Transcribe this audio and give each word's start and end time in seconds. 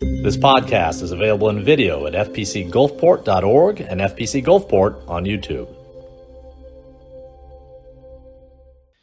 This 0.00 0.38
podcast 0.38 1.02
is 1.02 1.12
available 1.12 1.50
in 1.50 1.62
video 1.62 2.06
at 2.06 2.14
fpcgulfport.org 2.14 3.80
and 3.82 4.00
FPC 4.00 4.42
Gulfport 4.42 5.06
on 5.06 5.26
YouTube. 5.26 5.68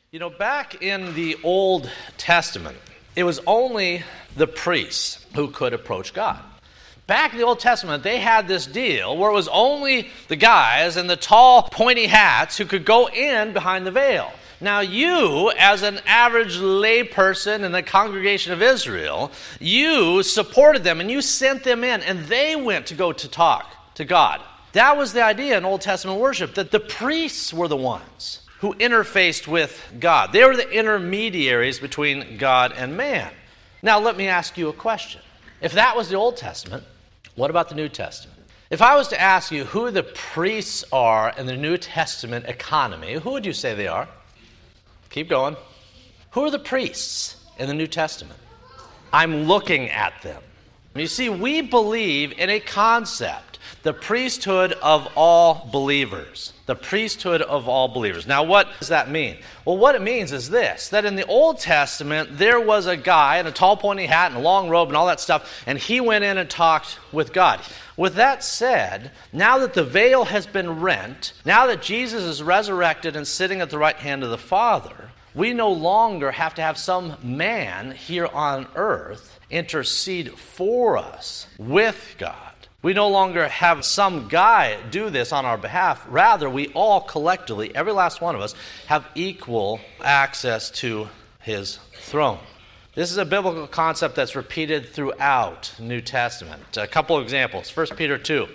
You 0.09 0.17
know, 0.17 0.31
back 0.31 0.81
in 0.81 1.13
the 1.13 1.37
Old 1.43 1.87
Testament, 2.17 2.77
it 3.15 3.25
was 3.25 3.39
only 3.45 4.01
the 4.35 4.47
priests 4.47 5.23
who 5.35 5.51
could 5.51 5.73
approach 5.73 6.15
God. 6.15 6.39
Back 7.05 7.31
in 7.31 7.37
the 7.37 7.45
Old 7.45 7.59
Testament, 7.59 8.01
they 8.01 8.17
had 8.17 8.47
this 8.47 8.65
deal 8.65 9.15
where 9.15 9.29
it 9.29 9.35
was 9.35 9.47
only 9.49 10.09
the 10.29 10.35
guys 10.35 10.97
in 10.97 11.05
the 11.05 11.15
tall, 11.15 11.69
pointy 11.71 12.07
hats 12.07 12.57
who 12.57 12.65
could 12.65 12.85
go 12.85 13.07
in 13.07 13.53
behind 13.53 13.85
the 13.85 13.91
veil. 13.91 14.31
Now, 14.59 14.79
you, 14.79 15.51
as 15.57 15.83
an 15.83 15.99
average 16.07 16.57
layperson 16.57 17.63
in 17.63 17.71
the 17.71 17.83
congregation 17.83 18.53
of 18.53 18.61
Israel, 18.61 19.31
you 19.59 20.23
supported 20.23 20.83
them 20.83 20.99
and 20.99 21.11
you 21.11 21.21
sent 21.21 21.63
them 21.63 21.83
in, 21.83 22.01
and 22.01 22.25
they 22.25 22.55
went 22.55 22.87
to 22.87 22.95
go 22.95 23.11
to 23.11 23.27
talk 23.27 23.71
to 23.95 24.05
God. 24.05 24.41
That 24.73 24.97
was 24.97 25.13
the 25.13 25.23
idea 25.23 25.57
in 25.57 25.65
Old 25.65 25.81
Testament 25.81 26.19
worship 26.19 26.55
that 26.55 26.71
the 26.71 26.79
priests 26.79 27.53
were 27.53 27.67
the 27.67 27.77
ones 27.77 28.41
who 28.59 28.73
interfaced 28.75 29.47
with 29.47 29.93
God. 29.99 30.33
They 30.33 30.43
were 30.43 30.55
the 30.55 30.69
intermediaries 30.69 31.79
between 31.79 32.37
God 32.37 32.73
and 32.75 32.97
man. 32.97 33.31
Now, 33.83 33.99
let 33.99 34.17
me 34.17 34.27
ask 34.27 34.57
you 34.57 34.69
a 34.69 34.73
question. 34.73 35.21
If 35.61 35.73
that 35.73 35.95
was 35.95 36.09
the 36.09 36.15
Old 36.15 36.37
Testament, 36.37 36.83
what 37.35 37.51
about 37.51 37.69
the 37.69 37.75
New 37.75 37.89
Testament? 37.89 38.39
If 38.69 38.81
I 38.81 38.95
was 38.97 39.07
to 39.09 39.21
ask 39.21 39.51
you 39.51 39.65
who 39.65 39.91
the 39.91 40.03
priests 40.03 40.83
are 40.91 41.33
in 41.37 41.45
the 41.45 41.55
New 41.55 41.77
Testament 41.77 42.45
economy, 42.45 43.13
who 43.13 43.31
would 43.31 43.45
you 43.45 43.53
say 43.53 43.75
they 43.75 43.87
are? 43.87 44.07
Keep 45.17 45.29
going. 45.29 45.55
Who 46.33 46.45
are 46.45 46.51
the 46.51 46.59
priests 46.59 47.37
in 47.57 47.67
the 47.67 47.73
New 47.73 47.87
Testament? 47.87 48.39
I'm 49.11 49.45
looking 49.45 49.89
at 49.89 50.21
them. 50.21 50.43
You 50.93 51.07
see, 51.07 51.27
we 51.27 51.61
believe 51.61 52.33
in 52.37 52.51
a 52.51 52.59
concept 52.59 53.57
the 53.83 53.93
priesthood 53.93 54.73
of 54.73 55.07
all 55.15 55.69
believers. 55.71 56.53
The 56.65 56.75
priesthood 56.75 57.41
of 57.41 57.67
all 57.67 57.87
believers. 57.87 58.27
Now, 58.27 58.43
what 58.43 58.67
does 58.79 58.89
that 58.89 59.09
mean? 59.09 59.37
Well, 59.65 59.77
what 59.77 59.95
it 59.95 60.01
means 60.01 60.31
is 60.31 60.49
this 60.49 60.89
that 60.89 61.05
in 61.05 61.15
the 61.15 61.25
Old 61.25 61.59
Testament, 61.59 62.37
there 62.37 62.59
was 62.59 62.85
a 62.85 62.97
guy 62.97 63.37
in 63.37 63.47
a 63.47 63.51
tall, 63.51 63.77
pointy 63.77 64.05
hat 64.05 64.31
and 64.31 64.37
a 64.37 64.43
long 64.43 64.69
robe 64.69 64.89
and 64.89 64.97
all 64.97 65.07
that 65.07 65.19
stuff, 65.19 65.63
and 65.65 65.77
he 65.77 66.01
went 66.01 66.23
in 66.23 66.37
and 66.37 66.49
talked 66.49 66.99
with 67.11 67.33
God. 67.33 67.61
With 67.95 68.15
that 68.15 68.43
said, 68.43 69.11
now 69.33 69.57
that 69.59 69.73
the 69.73 69.83
veil 69.83 70.25
has 70.25 70.45
been 70.45 70.81
rent, 70.81 71.33
now 71.45 71.67
that 71.67 71.81
Jesus 71.81 72.23
is 72.23 72.43
resurrected 72.43 73.15
and 73.15 73.27
sitting 73.27 73.61
at 73.61 73.69
the 73.69 73.79
right 73.79 73.95
hand 73.95 74.23
of 74.23 74.29
the 74.29 74.37
Father, 74.37 75.06
we 75.37 75.53
no 75.53 75.71
longer 75.71 76.31
have 76.31 76.55
to 76.55 76.63
have 76.63 76.79
some 76.79 77.15
man 77.21 77.91
here 77.91 78.25
on 78.25 78.67
earth 78.75 79.39
intercede 79.51 80.31
for 80.31 80.97
us 80.97 81.45
with 81.59 82.15
God. 82.17 82.35
We 82.81 82.93
no 82.93 83.07
longer 83.07 83.47
have 83.47 83.85
some 83.85 84.29
guy 84.29 84.77
do 84.89 85.11
this 85.11 85.31
on 85.31 85.45
our 85.45 85.57
behalf. 85.57 86.03
Rather, 86.09 86.49
we 86.49 86.69
all 86.69 87.01
collectively, 87.01 87.73
every 87.75 87.93
last 87.93 88.19
one 88.19 88.33
of 88.33 88.41
us, 88.41 88.55
have 88.87 89.07
equal 89.13 89.79
access 90.03 90.71
to 90.71 91.07
his 91.41 91.77
throne. 91.93 92.39
This 92.95 93.11
is 93.11 93.17
a 93.17 93.25
biblical 93.25 93.67
concept 93.67 94.15
that's 94.15 94.35
repeated 94.35 94.89
throughout 94.89 95.75
New 95.79 96.01
Testament. 96.01 96.77
A 96.77 96.87
couple 96.87 97.15
of 97.15 97.21
examples. 97.21 97.75
1 97.75 97.87
Peter 97.95 98.17
2. 98.17 98.47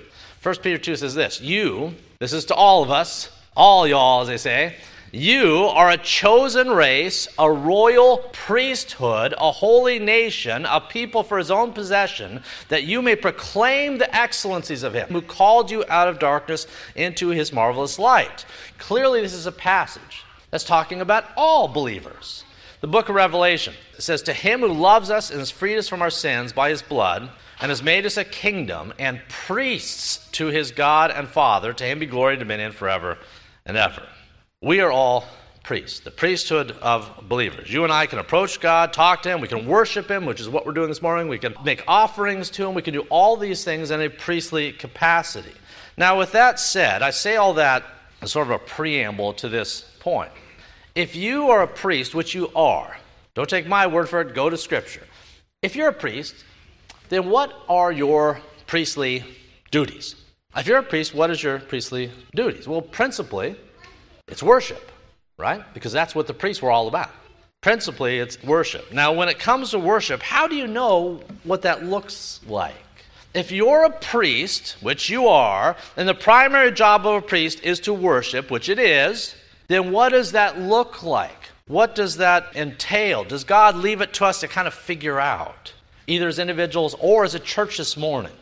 1 0.42 0.54
Peter 0.56 0.78
2 0.78 0.96
says 0.96 1.14
this 1.14 1.40
You, 1.40 1.94
this 2.18 2.32
is 2.32 2.46
to 2.46 2.54
all 2.54 2.82
of 2.82 2.90
us, 2.90 3.30
all 3.56 3.86
y'all, 3.86 4.22
as 4.22 4.28
they 4.28 4.36
say, 4.36 4.76
you 5.14 5.64
are 5.64 5.90
a 5.90 5.98
chosen 5.98 6.70
race, 6.70 7.28
a 7.38 7.52
royal 7.52 8.16
priesthood, 8.32 9.34
a 9.36 9.52
holy 9.52 9.98
nation, 9.98 10.64
a 10.64 10.80
people 10.80 11.22
for 11.22 11.36
his 11.36 11.50
own 11.50 11.74
possession, 11.74 12.42
that 12.70 12.84
you 12.84 13.02
may 13.02 13.14
proclaim 13.14 13.98
the 13.98 14.16
excellencies 14.16 14.82
of 14.82 14.94
him 14.94 15.08
who 15.10 15.20
called 15.20 15.70
you 15.70 15.84
out 15.90 16.08
of 16.08 16.18
darkness 16.18 16.66
into 16.94 17.28
his 17.28 17.52
marvelous 17.52 17.98
light. 17.98 18.46
Clearly, 18.78 19.20
this 19.20 19.34
is 19.34 19.44
a 19.44 19.52
passage 19.52 20.24
that's 20.50 20.64
talking 20.64 21.02
about 21.02 21.26
all 21.36 21.68
believers. 21.68 22.44
The 22.80 22.88
book 22.88 23.10
of 23.10 23.14
Revelation 23.14 23.74
says, 23.98 24.22
To 24.22 24.32
him 24.32 24.60
who 24.60 24.68
loves 24.68 25.10
us 25.10 25.28
and 25.28 25.40
has 25.40 25.50
freed 25.50 25.76
us 25.76 25.88
from 25.88 26.00
our 26.00 26.10
sins 26.10 26.54
by 26.54 26.70
his 26.70 26.80
blood, 26.80 27.28
and 27.60 27.68
has 27.68 27.82
made 27.82 28.06
us 28.06 28.16
a 28.16 28.24
kingdom 28.24 28.94
and 28.98 29.20
priests 29.28 30.26
to 30.32 30.46
his 30.46 30.70
God 30.70 31.10
and 31.10 31.28
Father, 31.28 31.74
to 31.74 31.84
him 31.84 31.98
be 31.98 32.06
glory 32.06 32.32
and 32.32 32.40
dominion 32.40 32.72
forever 32.72 33.18
and 33.66 33.76
ever. 33.76 34.02
We 34.64 34.78
are 34.78 34.92
all 34.92 35.24
priests, 35.64 35.98
the 35.98 36.12
priesthood 36.12 36.76
of 36.80 37.28
believers. 37.28 37.72
You 37.72 37.82
and 37.82 37.92
I 37.92 38.06
can 38.06 38.20
approach 38.20 38.60
God, 38.60 38.92
talk 38.92 39.22
to 39.22 39.28
Him, 39.28 39.40
we 39.40 39.48
can 39.48 39.66
worship 39.66 40.08
Him, 40.08 40.24
which 40.24 40.40
is 40.40 40.48
what 40.48 40.64
we're 40.64 40.72
doing 40.72 40.86
this 40.86 41.02
morning. 41.02 41.26
We 41.26 41.38
can 41.40 41.56
make 41.64 41.82
offerings 41.88 42.48
to 42.50 42.68
Him, 42.68 42.74
we 42.74 42.82
can 42.82 42.94
do 42.94 43.00
all 43.10 43.36
these 43.36 43.64
things 43.64 43.90
in 43.90 44.00
a 44.00 44.08
priestly 44.08 44.70
capacity. 44.70 45.50
Now, 45.96 46.16
with 46.16 46.30
that 46.32 46.60
said, 46.60 47.02
I 47.02 47.10
say 47.10 47.34
all 47.34 47.54
that 47.54 47.82
as 48.20 48.30
sort 48.30 48.46
of 48.46 48.52
a 48.52 48.58
preamble 48.60 49.32
to 49.34 49.48
this 49.48 49.80
point. 49.98 50.30
If 50.94 51.16
you 51.16 51.50
are 51.50 51.62
a 51.62 51.66
priest, 51.66 52.14
which 52.14 52.32
you 52.32 52.48
are, 52.54 52.96
don't 53.34 53.50
take 53.50 53.66
my 53.66 53.88
word 53.88 54.08
for 54.08 54.20
it, 54.20 54.32
go 54.32 54.48
to 54.48 54.56
Scripture. 54.56 55.02
If 55.60 55.74
you're 55.74 55.88
a 55.88 55.92
priest, 55.92 56.36
then 57.08 57.30
what 57.30 57.52
are 57.68 57.90
your 57.90 58.40
priestly 58.68 59.24
duties? 59.72 60.14
If 60.56 60.68
you're 60.68 60.78
a 60.78 60.84
priest, 60.84 61.16
what 61.16 61.32
is 61.32 61.42
your 61.42 61.58
priestly 61.58 62.12
duties? 62.32 62.68
Well, 62.68 62.82
principally, 62.82 63.56
it's 64.28 64.42
worship, 64.42 64.90
right? 65.38 65.62
Because 65.74 65.92
that's 65.92 66.14
what 66.14 66.26
the 66.26 66.34
priests 66.34 66.62
were 66.62 66.70
all 66.70 66.88
about. 66.88 67.10
Principally, 67.60 68.18
it's 68.18 68.42
worship. 68.42 68.92
Now, 68.92 69.12
when 69.12 69.28
it 69.28 69.38
comes 69.38 69.70
to 69.70 69.78
worship, 69.78 70.20
how 70.20 70.48
do 70.48 70.56
you 70.56 70.66
know 70.66 71.20
what 71.44 71.62
that 71.62 71.84
looks 71.84 72.40
like? 72.46 72.74
If 73.34 73.50
you're 73.50 73.84
a 73.84 73.90
priest, 73.90 74.76
which 74.82 75.08
you 75.08 75.28
are, 75.28 75.76
and 75.96 76.08
the 76.08 76.14
primary 76.14 76.72
job 76.72 77.06
of 77.06 77.22
a 77.22 77.26
priest 77.26 77.62
is 77.62 77.80
to 77.80 77.94
worship, 77.94 78.50
which 78.50 78.68
it 78.68 78.78
is, 78.78 79.34
then 79.68 79.90
what 79.90 80.10
does 80.10 80.32
that 80.32 80.58
look 80.58 81.02
like? 81.02 81.48
What 81.66 81.94
does 81.94 82.16
that 82.16 82.54
entail? 82.54 83.24
Does 83.24 83.44
God 83.44 83.76
leave 83.76 84.00
it 84.00 84.12
to 84.14 84.26
us 84.26 84.40
to 84.40 84.48
kind 84.48 84.66
of 84.66 84.74
figure 84.74 85.18
out, 85.18 85.72
either 86.06 86.28
as 86.28 86.38
individuals 86.38 86.94
or 86.98 87.24
as 87.24 87.34
a 87.34 87.38
church 87.38 87.78
this 87.78 87.96
morning? 87.96 88.32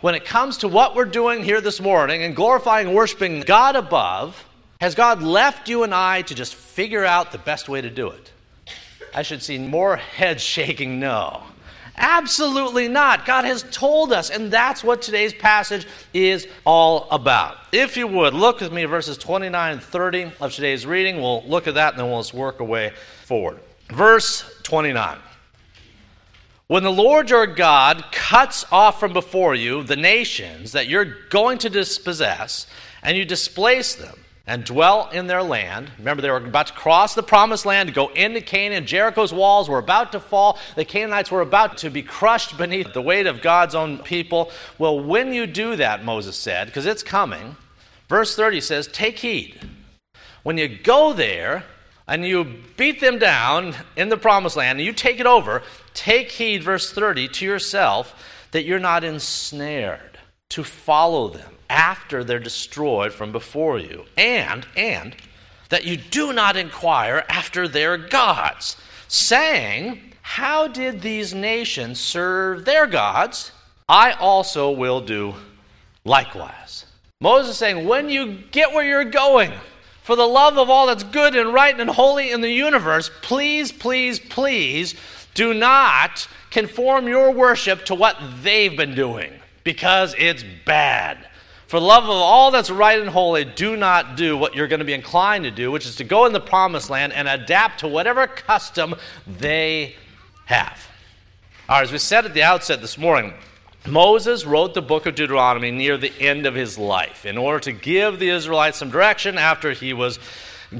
When 0.00 0.14
it 0.14 0.24
comes 0.24 0.58
to 0.58 0.68
what 0.68 0.94
we're 0.94 1.04
doing 1.04 1.44
here 1.44 1.60
this 1.60 1.80
morning 1.80 2.22
and 2.22 2.34
glorifying 2.34 2.92
worshiping 2.92 3.40
God 3.40 3.76
above, 3.76 4.44
has 4.80 4.94
God 4.94 5.22
left 5.22 5.68
you 5.68 5.82
and 5.82 5.94
I 5.94 6.22
to 6.22 6.34
just 6.34 6.54
figure 6.54 7.04
out 7.04 7.32
the 7.32 7.38
best 7.38 7.68
way 7.68 7.80
to 7.80 7.90
do 7.90 8.08
it? 8.08 8.32
I 9.14 9.22
should 9.22 9.42
see 9.42 9.58
more 9.58 9.96
heads 9.96 10.42
shaking 10.42 10.98
no. 10.98 11.42
Absolutely 11.96 12.88
not. 12.88 13.26
God 13.26 13.44
has 13.44 13.62
told 13.70 14.10
us, 14.10 14.30
and 14.30 14.50
that's 14.50 14.82
what 14.82 15.02
today's 15.02 15.34
passage 15.34 15.86
is 16.14 16.46
all 16.64 17.06
about. 17.10 17.58
If 17.72 17.98
you 17.98 18.06
would, 18.06 18.32
look 18.32 18.60
with 18.60 18.72
me 18.72 18.84
verses 18.86 19.18
29 19.18 19.72
and 19.72 19.82
30 19.82 20.32
of 20.40 20.52
today's 20.54 20.86
reading. 20.86 21.20
We'll 21.20 21.42
look 21.42 21.66
at 21.66 21.74
that 21.74 21.92
and 21.92 22.00
then 22.00 22.08
we'll 22.08 22.22
just 22.22 22.32
work 22.32 22.60
our 22.60 22.66
way 22.66 22.92
forward. 23.24 23.60
Verse 23.90 24.50
29. 24.62 25.18
When 26.68 26.84
the 26.84 26.92
Lord 26.92 27.28
your 27.28 27.46
God 27.48 28.04
cuts 28.12 28.64
off 28.72 28.98
from 28.98 29.12
before 29.12 29.54
you 29.54 29.82
the 29.82 29.96
nations 29.96 30.72
that 30.72 30.88
you're 30.88 31.16
going 31.28 31.58
to 31.58 31.68
dispossess, 31.68 32.66
and 33.02 33.16
you 33.16 33.24
displace 33.24 33.94
them, 33.94 34.16
and 34.50 34.64
dwell 34.64 35.08
in 35.12 35.28
their 35.28 35.44
land. 35.44 35.92
Remember, 35.96 36.20
they 36.20 36.28
were 36.28 36.38
about 36.38 36.66
to 36.66 36.72
cross 36.72 37.14
the 37.14 37.22
promised 37.22 37.64
land 37.64 37.88
to 37.88 37.94
go 37.94 38.08
into 38.08 38.40
Canaan. 38.40 38.84
Jericho's 38.84 39.32
walls 39.32 39.68
were 39.68 39.78
about 39.78 40.10
to 40.10 40.18
fall. 40.18 40.58
The 40.74 40.84
Canaanites 40.84 41.30
were 41.30 41.40
about 41.40 41.78
to 41.78 41.88
be 41.88 42.02
crushed 42.02 42.58
beneath 42.58 42.92
the 42.92 43.00
weight 43.00 43.28
of 43.28 43.42
God's 43.42 43.76
own 43.76 43.98
people. 43.98 44.50
Well, 44.76 44.98
when 44.98 45.32
you 45.32 45.46
do 45.46 45.76
that, 45.76 46.04
Moses 46.04 46.36
said, 46.36 46.66
because 46.66 46.84
it's 46.84 47.04
coming, 47.04 47.54
verse 48.08 48.34
30 48.34 48.60
says, 48.60 48.88
Take 48.88 49.20
heed. 49.20 49.56
When 50.42 50.58
you 50.58 50.66
go 50.66 51.12
there 51.12 51.62
and 52.08 52.26
you 52.26 52.56
beat 52.76 53.00
them 53.00 53.20
down 53.20 53.76
in 53.94 54.08
the 54.08 54.16
promised 54.16 54.56
land 54.56 54.80
and 54.80 54.86
you 54.86 54.92
take 54.92 55.20
it 55.20 55.26
over, 55.26 55.62
take 55.94 56.28
heed, 56.28 56.64
verse 56.64 56.92
30, 56.92 57.28
to 57.28 57.44
yourself 57.44 58.48
that 58.50 58.64
you're 58.64 58.80
not 58.80 59.04
ensnared 59.04 60.18
to 60.48 60.64
follow 60.64 61.28
them 61.28 61.54
after 61.70 62.22
they're 62.22 62.38
destroyed 62.38 63.12
from 63.12 63.32
before 63.32 63.78
you. 63.78 64.04
And, 64.16 64.66
and, 64.76 65.16
that 65.70 65.84
you 65.84 65.96
do 65.96 66.32
not 66.32 66.56
inquire 66.56 67.24
after 67.28 67.66
their 67.66 67.96
gods, 67.96 68.76
saying, 69.08 70.00
How 70.20 70.68
did 70.68 71.00
these 71.00 71.32
nations 71.32 71.98
serve 71.98 72.64
their 72.64 72.86
gods? 72.86 73.52
I 73.88 74.12
also 74.12 74.70
will 74.70 75.00
do 75.00 75.34
likewise. 76.04 76.84
Moses 77.20 77.52
is 77.52 77.56
saying, 77.56 77.86
When 77.86 78.10
you 78.10 78.38
get 78.50 78.72
where 78.72 78.84
you're 78.84 79.04
going, 79.04 79.52
for 80.02 80.16
the 80.16 80.26
love 80.26 80.58
of 80.58 80.68
all 80.68 80.88
that's 80.88 81.04
good 81.04 81.36
and 81.36 81.54
right 81.54 81.78
and 81.78 81.88
holy 81.88 82.32
in 82.32 82.40
the 82.40 82.50
universe, 82.50 83.10
please, 83.22 83.70
please, 83.70 84.18
please 84.18 84.94
do 85.34 85.54
not 85.54 86.26
conform 86.50 87.06
your 87.06 87.30
worship 87.30 87.84
to 87.84 87.94
what 87.94 88.16
they've 88.42 88.76
been 88.76 88.94
doing 88.94 89.32
because 89.62 90.14
it's 90.18 90.44
bad. 90.64 91.28
For 91.70 91.78
the 91.78 91.86
love 91.86 92.02
of 92.02 92.10
all 92.10 92.50
that's 92.50 92.68
right 92.68 92.98
and 92.98 93.08
holy, 93.08 93.44
do 93.44 93.76
not 93.76 94.16
do 94.16 94.36
what 94.36 94.56
you're 94.56 94.66
going 94.66 94.80
to 94.80 94.84
be 94.84 94.92
inclined 94.92 95.44
to 95.44 95.52
do, 95.52 95.70
which 95.70 95.86
is 95.86 95.94
to 95.96 96.04
go 96.04 96.26
in 96.26 96.32
the 96.32 96.40
promised 96.40 96.90
land 96.90 97.12
and 97.12 97.28
adapt 97.28 97.78
to 97.78 97.86
whatever 97.86 98.26
custom 98.26 98.96
they 99.24 99.94
have. 100.46 100.88
All 101.68 101.76
right, 101.76 101.84
as 101.84 101.92
we 101.92 101.98
said 101.98 102.24
at 102.24 102.34
the 102.34 102.42
outset 102.42 102.80
this 102.80 102.98
morning, 102.98 103.34
Moses 103.86 104.44
wrote 104.44 104.74
the 104.74 104.82
book 104.82 105.06
of 105.06 105.14
Deuteronomy 105.14 105.70
near 105.70 105.96
the 105.96 106.12
end 106.18 106.44
of 106.44 106.56
his 106.56 106.76
life 106.76 107.24
in 107.24 107.38
order 107.38 107.60
to 107.60 107.70
give 107.70 108.18
the 108.18 108.30
Israelites 108.30 108.78
some 108.78 108.90
direction 108.90 109.38
after 109.38 109.70
he 109.70 109.92
was 109.92 110.18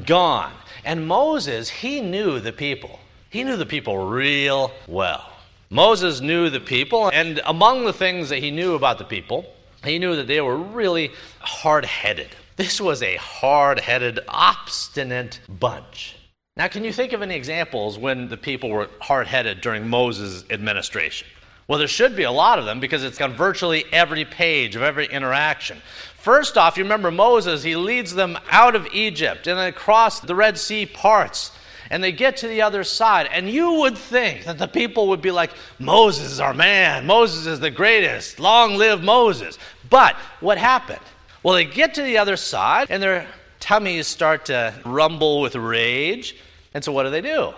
gone. 0.07 0.53
And 0.85 1.07
Moses, 1.07 1.69
he 1.69 2.01
knew 2.01 2.41
the 2.41 2.51
people. 2.51 2.99
He 3.29 3.45
knew 3.45 3.57
the 3.57 3.65
people 3.65 4.09
real 4.09 4.73
well. 4.89 5.35
Moses 5.71 6.21
knew 6.21 6.51
the 6.51 6.59
people, 6.59 7.11
and 7.11 7.41
among 7.47 7.85
the 7.85 7.93
things 7.93 8.29
that 8.31 8.41
he 8.41 8.51
knew 8.51 8.75
about 8.75 8.99
the 8.99 9.05
people, 9.05 9.47
he 9.85 9.99
knew 9.99 10.17
that 10.17 10.27
they 10.27 10.41
were 10.41 10.57
really 10.57 11.13
hard 11.41 11.85
headed. 11.85 12.29
This 12.57 12.81
was 12.81 13.03
a 13.03 13.17
hard 13.17 13.81
headed, 13.81 14.21
obstinate 14.29 15.41
bunch. 15.49 16.17
Now, 16.57 16.69
can 16.69 16.85
you 16.85 16.93
think 16.93 17.13
of 17.13 17.23
any 17.23 17.35
examples 17.35 17.99
when 17.99 18.29
the 18.29 18.37
people 18.37 18.69
were 18.69 18.91
hard 19.01 19.27
headed 19.27 19.61
during 19.61 19.89
Moses' 19.89 20.45
administration? 20.51 21.27
Well, 21.69 21.79
there 21.79 21.89
should 21.89 22.17
be 22.17 22.25
a 22.25 22.33
lot 22.33 22.59
of 22.59 22.65
them 22.65 22.81
because 22.81 23.05
it's 23.05 23.21
on 23.21 23.33
virtually 23.33 23.85
every 23.93 24.25
page 24.25 24.75
of 24.75 24.83
every 24.83 25.07
interaction. 25.07 25.81
First 26.17 26.59
off, 26.59 26.77
you 26.77 26.83
remember 26.83 27.11
Moses, 27.11 27.63
he 27.63 27.77
leads 27.77 28.15
them 28.15 28.37
out 28.51 28.75
of 28.75 28.89
Egypt 28.93 29.47
and 29.47 29.59
across 29.59 30.21
the 30.21 30.35
Red 30.35 30.59
Sea 30.59 30.85
parts. 30.85 31.53
And 31.91 32.03
they 32.03 32.13
get 32.13 32.39
to 32.39 32.49
the 32.49 32.63
other 32.63 32.85
side. 32.85 33.29
And 33.33 33.51
you 33.51 33.73
would 33.81 33.99
think 33.99 34.45
that 34.45 34.59
the 34.59 34.69
people 34.69 35.09
would 35.09 35.21
be 35.21 35.33
like, 35.33 35.51
Moses 35.79 36.31
is 36.31 36.41
our 36.41 36.55
man. 36.55 37.05
Moses 37.05 37.47
is 37.47 37.61
the 37.61 37.71
greatest. 37.71 38.39
Long 38.39 38.77
live 38.77 39.03
Moses. 39.03 39.59
But 39.89 40.15
what 40.39 40.57
happened? 40.57 41.01
Well, 41.43 41.55
they 41.55 41.65
get 41.65 41.95
to 41.95 42.03
the 42.03 42.19
other 42.19 42.37
side 42.37 42.87
and 42.91 43.03
their 43.03 43.27
tummies 43.59 44.07
start 44.07 44.47
to 44.47 44.73
rumble 44.85 45.41
with 45.41 45.57
rage. 45.57 46.37
And 46.75 46.85
so 46.85 46.93
what 46.93 47.03
do 47.03 47.11
they 47.11 47.23
do? 47.23 47.55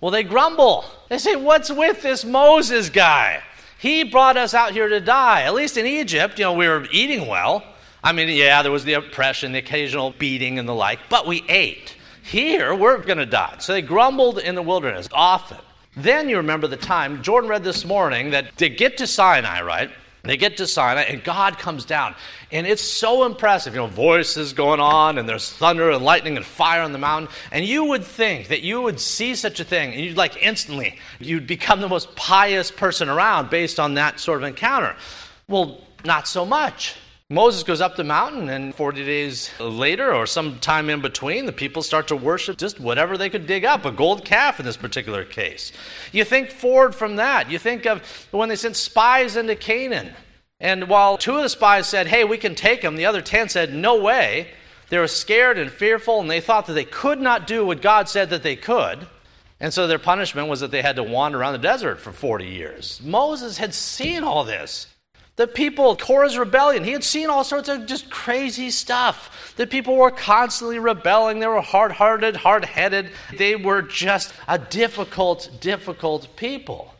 Well, 0.00 0.10
they 0.10 0.22
grumble. 0.22 0.84
They 1.08 1.18
say, 1.18 1.36
What's 1.36 1.70
with 1.70 2.02
this 2.02 2.24
Moses 2.24 2.88
guy? 2.90 3.42
He 3.78 4.04
brought 4.04 4.36
us 4.36 4.54
out 4.54 4.72
here 4.72 4.88
to 4.88 5.00
die. 5.00 5.42
At 5.42 5.54
least 5.54 5.76
in 5.76 5.86
Egypt, 5.86 6.38
you 6.38 6.44
know, 6.44 6.52
we 6.52 6.68
were 6.68 6.86
eating 6.92 7.26
well. 7.26 7.64
I 8.04 8.12
mean, 8.12 8.28
yeah, 8.28 8.62
there 8.62 8.72
was 8.72 8.84
the 8.84 8.94
oppression, 8.94 9.52
the 9.52 9.58
occasional 9.58 10.10
beating, 10.18 10.58
and 10.58 10.68
the 10.68 10.74
like, 10.74 10.98
but 11.08 11.26
we 11.26 11.44
ate. 11.48 11.96
Here, 12.22 12.74
we're 12.74 12.98
going 12.98 13.18
to 13.18 13.26
die. 13.26 13.56
So 13.58 13.72
they 13.72 13.82
grumbled 13.82 14.38
in 14.38 14.54
the 14.54 14.62
wilderness 14.62 15.08
often. 15.12 15.58
Then 15.96 16.28
you 16.28 16.38
remember 16.38 16.66
the 16.66 16.76
time, 16.76 17.22
Jordan 17.22 17.50
read 17.50 17.64
this 17.64 17.84
morning, 17.84 18.30
that 18.30 18.56
to 18.58 18.68
get 18.68 18.98
to 18.98 19.06
Sinai, 19.06 19.60
right? 19.62 19.90
They 20.24 20.36
get 20.36 20.58
to 20.58 20.68
Sinai, 20.68 21.02
and 21.02 21.22
God 21.24 21.58
comes 21.58 21.84
down. 21.84 22.14
And 22.52 22.64
it's 22.64 22.82
so 22.82 23.26
impressive. 23.26 23.74
You 23.74 23.80
know, 23.80 23.86
voices 23.88 24.52
going 24.52 24.78
on, 24.78 25.18
and 25.18 25.28
there's 25.28 25.50
thunder 25.50 25.90
and 25.90 26.04
lightning 26.04 26.36
and 26.36 26.46
fire 26.46 26.82
on 26.82 26.92
the 26.92 26.98
mountain. 26.98 27.28
And 27.50 27.64
you 27.64 27.84
would 27.86 28.04
think 28.04 28.48
that 28.48 28.62
you 28.62 28.80
would 28.82 29.00
see 29.00 29.34
such 29.34 29.58
a 29.58 29.64
thing, 29.64 29.92
and 29.92 30.00
you'd 30.00 30.16
like 30.16 30.40
instantly, 30.40 30.98
you'd 31.18 31.48
become 31.48 31.80
the 31.80 31.88
most 31.88 32.14
pious 32.14 32.70
person 32.70 33.08
around 33.08 33.50
based 33.50 33.80
on 33.80 33.94
that 33.94 34.20
sort 34.20 34.38
of 34.38 34.48
encounter. 34.48 34.94
Well, 35.48 35.80
not 36.04 36.28
so 36.28 36.46
much. 36.46 36.94
Moses 37.32 37.62
goes 37.62 37.80
up 37.80 37.96
the 37.96 38.04
mountain, 38.04 38.50
and 38.50 38.74
40 38.74 39.06
days 39.06 39.50
later, 39.58 40.12
or 40.12 40.26
some 40.26 40.58
time 40.58 40.90
in 40.90 41.00
between, 41.00 41.46
the 41.46 41.52
people 41.52 41.82
start 41.82 42.08
to 42.08 42.16
worship 42.16 42.58
just 42.58 42.78
whatever 42.78 43.16
they 43.16 43.30
could 43.30 43.46
dig 43.46 43.64
up, 43.64 43.86
a 43.86 43.90
gold 43.90 44.22
calf 44.22 44.60
in 44.60 44.66
this 44.66 44.76
particular 44.76 45.24
case. 45.24 45.72
You 46.12 46.24
think 46.24 46.50
forward 46.50 46.94
from 46.94 47.16
that. 47.16 47.50
You 47.50 47.58
think 47.58 47.86
of 47.86 48.02
when 48.32 48.50
they 48.50 48.56
sent 48.56 48.76
spies 48.76 49.34
into 49.36 49.56
Canaan. 49.56 50.12
And 50.60 50.90
while 50.90 51.16
two 51.16 51.36
of 51.36 51.42
the 51.42 51.48
spies 51.48 51.86
said, 51.86 52.06
hey, 52.06 52.24
we 52.24 52.36
can 52.36 52.54
take 52.54 52.82
them, 52.82 52.96
the 52.96 53.06
other 53.06 53.22
10 53.22 53.48
said, 53.48 53.72
no 53.72 53.98
way. 53.98 54.48
They 54.90 54.98
were 54.98 55.08
scared 55.08 55.56
and 55.56 55.70
fearful, 55.70 56.20
and 56.20 56.30
they 56.30 56.42
thought 56.42 56.66
that 56.66 56.74
they 56.74 56.84
could 56.84 57.18
not 57.18 57.46
do 57.46 57.64
what 57.64 57.80
God 57.80 58.10
said 58.10 58.28
that 58.28 58.42
they 58.42 58.56
could. 58.56 59.06
And 59.58 59.72
so 59.72 59.86
their 59.86 59.98
punishment 59.98 60.48
was 60.48 60.60
that 60.60 60.70
they 60.70 60.82
had 60.82 60.96
to 60.96 61.02
wander 61.02 61.40
around 61.40 61.54
the 61.54 61.60
desert 61.60 61.98
for 61.98 62.12
40 62.12 62.44
years. 62.44 63.00
Moses 63.02 63.56
had 63.56 63.72
seen 63.72 64.22
all 64.22 64.44
this. 64.44 64.88
The 65.42 65.48
people, 65.48 65.96
Korah's 65.96 66.38
rebellion, 66.38 66.84
he 66.84 66.92
had 66.92 67.02
seen 67.02 67.28
all 67.28 67.42
sorts 67.42 67.68
of 67.68 67.86
just 67.86 68.08
crazy 68.10 68.70
stuff. 68.70 69.52
The 69.56 69.66
people 69.66 69.96
were 69.96 70.12
constantly 70.12 70.78
rebelling. 70.78 71.40
They 71.40 71.48
were 71.48 71.60
hard 71.60 71.90
hearted, 71.90 72.36
hard 72.36 72.64
headed. 72.64 73.10
They 73.36 73.56
were 73.56 73.82
just 73.82 74.32
a 74.46 74.56
difficult, 74.56 75.50
difficult 75.60 76.36
people. 76.36 76.94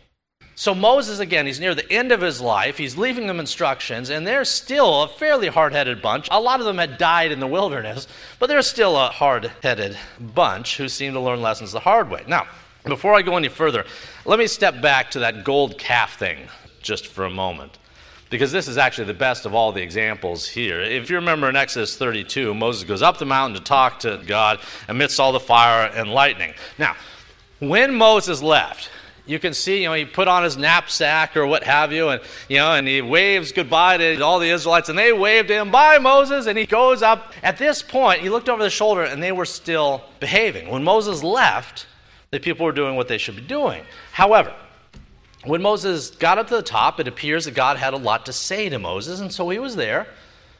So 0.56 0.74
Moses, 0.74 1.20
again, 1.20 1.46
he's 1.46 1.60
near 1.60 1.76
the 1.76 1.88
end 1.88 2.10
of 2.10 2.20
his 2.20 2.40
life. 2.40 2.78
He's 2.78 2.96
leaving 2.96 3.28
them 3.28 3.38
instructions, 3.38 4.10
and 4.10 4.26
they're 4.26 4.44
still 4.44 5.04
a 5.04 5.08
fairly 5.08 5.46
hard 5.46 5.72
headed 5.72 6.02
bunch. 6.02 6.26
A 6.28 6.40
lot 6.40 6.58
of 6.58 6.66
them 6.66 6.78
had 6.78 6.98
died 6.98 7.30
in 7.30 7.38
the 7.38 7.46
wilderness, 7.46 8.08
but 8.40 8.48
they're 8.48 8.62
still 8.62 8.96
a 8.96 9.10
hard 9.10 9.52
headed 9.62 9.96
bunch 10.18 10.78
who 10.78 10.88
seem 10.88 11.12
to 11.12 11.20
learn 11.20 11.42
lessons 11.42 11.70
the 11.70 11.78
hard 11.78 12.10
way. 12.10 12.24
Now, 12.26 12.48
before 12.84 13.14
I 13.14 13.22
go 13.22 13.36
any 13.36 13.46
further, 13.46 13.84
let 14.24 14.40
me 14.40 14.48
step 14.48 14.82
back 14.82 15.12
to 15.12 15.20
that 15.20 15.44
gold 15.44 15.78
calf 15.78 16.18
thing 16.18 16.48
just 16.82 17.06
for 17.06 17.24
a 17.24 17.30
moment 17.30 17.78
because 18.32 18.50
this 18.50 18.66
is 18.66 18.78
actually 18.78 19.04
the 19.04 19.14
best 19.14 19.44
of 19.44 19.54
all 19.54 19.72
the 19.72 19.82
examples 19.82 20.48
here. 20.48 20.80
If 20.80 21.10
you 21.10 21.16
remember 21.16 21.50
in 21.50 21.54
Exodus 21.54 21.98
32, 21.98 22.54
Moses 22.54 22.82
goes 22.82 23.02
up 23.02 23.18
the 23.18 23.26
mountain 23.26 23.58
to 23.58 23.62
talk 23.62 24.00
to 24.00 24.22
God 24.26 24.58
amidst 24.88 25.20
all 25.20 25.32
the 25.32 25.38
fire 25.38 25.86
and 25.86 26.10
lightning. 26.10 26.54
Now, 26.78 26.96
when 27.60 27.94
Moses 27.94 28.42
left, 28.42 28.90
you 29.26 29.38
can 29.38 29.52
see, 29.52 29.82
you 29.82 29.88
know, 29.88 29.92
he 29.92 30.06
put 30.06 30.28
on 30.28 30.44
his 30.44 30.56
knapsack 30.56 31.36
or 31.36 31.46
what 31.46 31.62
have 31.64 31.92
you, 31.92 32.08
and 32.08 32.22
you 32.48 32.56
know, 32.56 32.72
and 32.72 32.88
he 32.88 33.02
waves 33.02 33.52
goodbye 33.52 33.98
to 33.98 34.20
all 34.22 34.38
the 34.38 34.48
Israelites, 34.48 34.88
and 34.88 34.98
they 34.98 35.12
waved 35.12 35.50
him, 35.50 35.70
"Bye, 35.70 35.98
Moses!" 35.98 36.46
And 36.46 36.56
he 36.56 36.64
goes 36.64 37.02
up. 37.02 37.34
At 37.42 37.58
this 37.58 37.82
point, 37.82 38.22
he 38.22 38.30
looked 38.30 38.48
over 38.48 38.62
the 38.62 38.70
shoulder, 38.70 39.02
and 39.02 39.22
they 39.22 39.30
were 39.30 39.44
still 39.44 40.02
behaving. 40.20 40.70
When 40.70 40.82
Moses 40.82 41.22
left, 41.22 41.86
the 42.30 42.40
people 42.40 42.64
were 42.64 42.72
doing 42.72 42.96
what 42.96 43.08
they 43.08 43.18
should 43.18 43.36
be 43.36 43.42
doing. 43.42 43.84
However, 44.12 44.54
when 45.44 45.62
Moses 45.62 46.10
got 46.10 46.38
up 46.38 46.48
to 46.48 46.56
the 46.56 46.62
top, 46.62 47.00
it 47.00 47.08
appears 47.08 47.46
that 47.46 47.54
God 47.54 47.76
had 47.76 47.94
a 47.94 47.98
lot 47.98 48.26
to 48.26 48.32
say 48.32 48.68
to 48.68 48.78
Moses, 48.78 49.20
and 49.20 49.32
so 49.32 49.48
he 49.50 49.58
was 49.58 49.76
there 49.76 50.06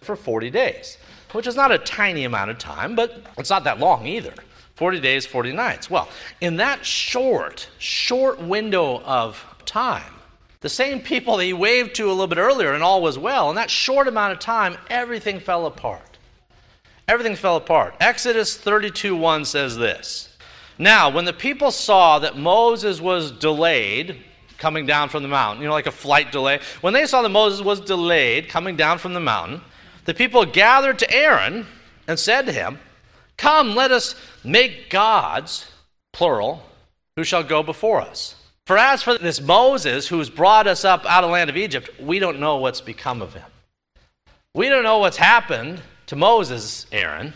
for 0.01 0.17
40 0.17 0.51
days, 0.51 0.99
which 1.33 1.47
is 1.47 1.55
not 1.55 1.71
a 1.71 1.79
tiny 1.79 2.25
amount 2.25 2.51
of 2.51 2.59
time, 2.59 2.97
but 2.97 3.23
it's 3.39 3.51
not 3.51 3.65
that 3.65 3.79
long 3.79 4.07
either. 4.07 4.35
40 4.75 5.01
days, 5.01 5.27
40 5.27 5.53
nights. 5.53 5.89
Well, 5.89 6.09
in 6.41 6.57
that 6.57 6.85
short, 6.85 7.69
short 7.79 8.41
window 8.43 9.01
of 9.03 9.45
time, 9.65 10.15
the 10.61 10.69
same 10.69 11.01
people 11.01 11.37
that 11.37 11.45
he 11.45 11.53
waved 11.53 11.95
to 11.97 12.07
a 12.07 12.11
little 12.11 12.27
bit 12.27 12.39
earlier 12.39 12.73
and 12.73 12.83
all 12.83 13.03
was 13.03 13.19
well, 13.19 13.51
in 13.51 13.57
that 13.57 13.71
short 13.71 14.09
amount 14.09 14.33
of 14.33 14.39
time, 14.39 14.77
everything 14.89 15.41
fell 15.41 15.67
apart. 15.67 16.19
Everything 17.07 17.37
fell 17.37 17.57
apart. 17.57 17.95
Exodus 18.01 18.57
32 18.57 19.15
1 19.15 19.45
says 19.45 19.77
this 19.77 20.37
Now, 20.79 21.11
when 21.11 21.25
the 21.25 21.33
people 21.33 21.71
saw 21.71 22.19
that 22.21 22.39
Moses 22.39 23.01
was 23.01 23.31
delayed, 23.33 24.23
coming 24.63 24.87
down 24.87 25.09
from 25.09 25.25
the 25.25 25.29
mountain, 25.29 25.61
you 25.61 25.67
know, 25.67 25.75
like 25.75 25.89
a 25.89 25.91
flight 25.91 26.31
delay. 26.31 26.61
When 26.83 26.95
they 26.95 27.05
saw 27.05 27.21
that 27.21 27.29
Moses 27.31 27.61
was 27.61 27.81
delayed 27.81 28.49
coming 28.49 28.77
down 28.77 28.99
from 28.99 29.13
the 29.13 29.19
mountain, 29.19 29.61
the 30.05 30.15
people 30.15 30.47
gathered 30.47 31.01
to 31.01 31.13
Aaron 31.13 31.67
and 32.07 32.17
said 32.17 32.47
to 32.47 32.53
him, 32.53 32.79
Come, 33.37 33.75
let 33.75 33.91
us 33.91 34.15
make 34.45 34.89
gods, 34.89 35.67
plural, 36.13 36.63
who 37.17 37.25
shall 37.25 37.43
go 37.43 37.65
before 37.65 38.01
us. 38.01 38.37
For 38.65 38.79
as 38.79 39.03
for 39.03 39.19
this 39.19 39.41
Moses 39.41 40.07
who's 40.07 40.31
brought 40.31 40.69
us 40.69 40.85
up 40.85 41.05
out 41.07 41.25
of 41.25 41.31
the 41.31 41.33
land 41.33 41.51
of 41.51 41.57
Egypt, 41.57 41.91
we 42.01 42.21
don't 42.21 42.39
know 42.39 42.59
what's 42.59 42.81
become 42.81 43.21
of 43.21 43.35
him. 43.35 43.51
We 44.55 44.69
don't 44.69 44.85
know 44.85 44.99
what's 44.99 45.17
happened 45.17 45.83
to 46.07 46.15
Moses, 46.15 46.87
Aaron. 46.93 47.35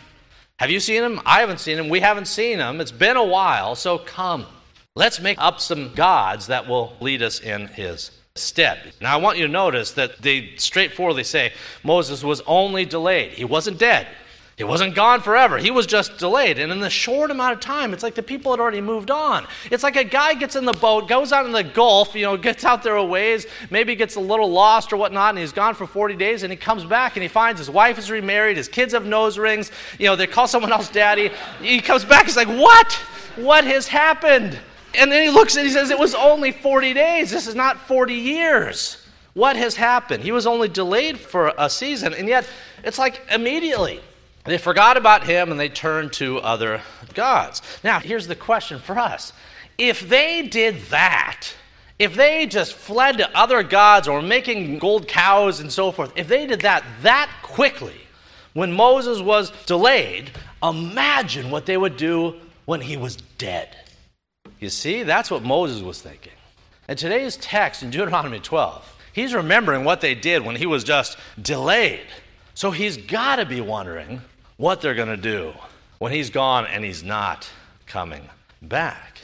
Have 0.61 0.71
you 0.71 0.79
seen 0.79 1.03
him? 1.03 1.21
I 1.27 1.41
haven't 1.41 1.59
seen 1.59 1.77
him. 1.77 1.89
We 1.89 1.99
haven't 1.99 2.27
seen 2.27 2.61
him. 2.61 2.81
It's 2.81 2.93
been 2.93 3.17
a 3.17 3.25
while, 3.25 3.75
so 3.75 3.99
come. 3.99 4.47
Let's 4.97 5.21
make 5.21 5.37
up 5.39 5.61
some 5.61 5.93
gods 5.93 6.47
that 6.47 6.67
will 6.67 6.95
lead 7.03 7.21
us 7.21 7.39
in 7.39 7.67
his 7.67 8.13
stead. 8.35 8.95
Now, 8.99 9.13
I 9.13 9.21
want 9.21 9.37
you 9.37 9.47
to 9.47 9.53
notice 9.53 9.93
that 9.93 10.23
they 10.23 10.55
straightforwardly 10.57 11.23
say 11.23 11.53
Moses 11.85 12.25
was 12.25 12.41
only 12.47 12.87
delayed. 12.87 13.33
He 13.33 13.45
wasn't 13.45 13.79
dead. 13.79 14.07
He 14.57 14.65
wasn't 14.65 14.95
gone 14.95 15.21
forever. 15.21 15.59
He 15.59 15.71
was 15.71 15.85
just 15.85 16.17
delayed. 16.17 16.59
And 16.59 16.73
in 16.73 16.81
the 16.81 16.89
short 16.89 17.31
amount 17.31 17.53
of 17.53 17.61
time, 17.61 17.93
it's 17.93 18.03
like 18.03 18.15
the 18.15 18.23
people 18.23 18.53
had 18.53 18.59
already 18.59 18.81
moved 18.81 19.11
on. 19.11 19.47
It's 19.71 19.83
like 19.83 19.97
a 19.97 20.05
guy 20.05 20.33
gets 20.33 20.57
in 20.57 20.65
the 20.65 20.73
boat, 20.73 21.09
goes 21.09 21.31
out 21.31 21.45
in 21.45 21.53
the 21.53 21.63
Gulf, 21.63 22.15
you 22.15 22.23
know, 22.23 22.37
gets 22.39 22.65
out 22.65 22.83
there 22.83 22.97
a 22.97 23.05
ways, 23.05 23.47
maybe 23.69 23.95
gets 23.97 24.17
a 24.17 24.21
little 24.21 24.51
lost 24.51 24.95
or 24.95 24.97
whatnot, 24.97 25.29
and 25.29 25.39
he's 25.39 25.53
gone 25.53 25.75
for 25.75 25.87
40 25.87 26.17
days, 26.17 26.43
and 26.43 26.51
he 26.51 26.57
comes 26.57 26.87
back 26.87 27.17
and 27.17 27.23
he 27.23 27.29
finds 27.29 27.59
his 27.59 27.69
wife 27.69 27.99
is 27.99 28.11
remarried, 28.11 28.57
his 28.57 28.67
kids 28.67 28.95
have 28.95 29.05
nose 29.05 29.37
rings, 29.37 29.71
you 29.99 30.07
know, 30.07 30.17
they 30.17 30.27
call 30.27 30.49
someone 30.49 30.73
else 30.73 30.89
daddy. 30.89 31.31
He 31.61 31.81
comes 31.81 32.07
back, 32.07 32.25
he's 32.25 32.37
like, 32.37 32.49
What? 32.49 32.91
What 33.37 33.67
has 33.67 33.87
happened? 33.87 34.59
And 34.97 35.13
then 35.13 35.23
he 35.23 35.31
looks 35.31 35.57
and 35.57 35.67
he 35.67 35.73
says, 35.73 35.91
It 35.91 35.99
was 35.99 36.15
only 36.15 36.53
40 36.53 36.95
days. 36.95 37.31
This 37.31 37.47
is 37.47 37.55
not 37.55 37.79
40 37.81 38.15
years. 38.15 39.03
What 39.35 39.57
has 39.57 39.77
happened? 39.77 40.23
He 40.23 40.33
was 40.33 40.47
only 40.47 40.69
delayed 40.69 41.19
for 41.19 41.53
a 41.59 41.69
season, 41.69 42.15
and 42.15 42.27
yet 42.27 42.49
it's 42.83 42.99
like 42.99 43.21
immediately 43.31 44.01
they 44.47 44.59
forgot 44.59 44.97
about 44.97 45.25
him 45.25 45.51
and 45.51 45.61
they 45.61 45.69
turned 45.69 46.13
to 46.15 46.39
other 46.39 46.81
gods. 47.15 47.61
Now, 47.85 47.99
here's 47.99 48.29
the 48.29 48.35
question 48.35 48.79
for 48.79 48.99
us 48.99 49.33
if 49.77 50.09
they 50.09 50.43
did 50.43 50.81
that, 50.87 51.49
if 51.99 52.15
they 52.15 52.47
just 52.47 52.73
fled 52.73 53.19
to 53.19 53.37
other 53.37 53.63
gods 53.63 54.09
or 54.09 54.23
making 54.23 54.79
gold 54.79 55.07
cows 55.09 55.61
and 55.61 55.71
so 55.71 55.93
forth, 55.93 56.13
if 56.17 56.29
they 56.29 56.47
did 56.47 56.63
that 56.63 56.85
that 57.03 57.31
quickly 57.43 58.01
when 58.55 58.73
Moses 58.73 59.21
was 59.21 59.51
delayed, 59.67 60.31
imagine 60.63 61.51
what 61.51 61.67
they 61.67 61.77
would 61.77 61.97
do 61.99 62.37
when 62.65 62.81
he 62.81 62.97
was 62.97 63.17
dead. 63.17 63.77
You 64.59 64.71
see, 64.71 65.03
that's 65.03 65.31
what 65.31 65.43
Moses 65.43 65.83
was 65.83 66.01
thinking. 66.01 66.33
And 66.89 66.99
today's 66.99 67.37
text 67.37 67.83
in 67.83 67.91
Deuteronomy 67.91 68.39
12, 68.39 68.97
he's 69.13 69.35
remembering 69.35 69.85
what 69.85 70.01
they 70.01 70.15
did 70.15 70.45
when 70.45 70.57
he 70.57 70.67
was 70.67 70.85
just 70.85 71.19
delayed. 71.41 72.07
So 72.55 72.71
he's 72.71 72.97
got 72.97 73.37
to 73.37 73.45
be 73.45 73.61
wondering 73.61 74.23
what 74.57 74.81
they're 74.81 74.95
going 74.95 75.09
to 75.09 75.17
do 75.17 75.53
when 75.99 76.13
he's 76.13 76.31
gone 76.31 76.67
and 76.67 76.85
he's 76.85 77.03
not 77.03 77.51
coming 77.87 78.29
back. 78.63 79.23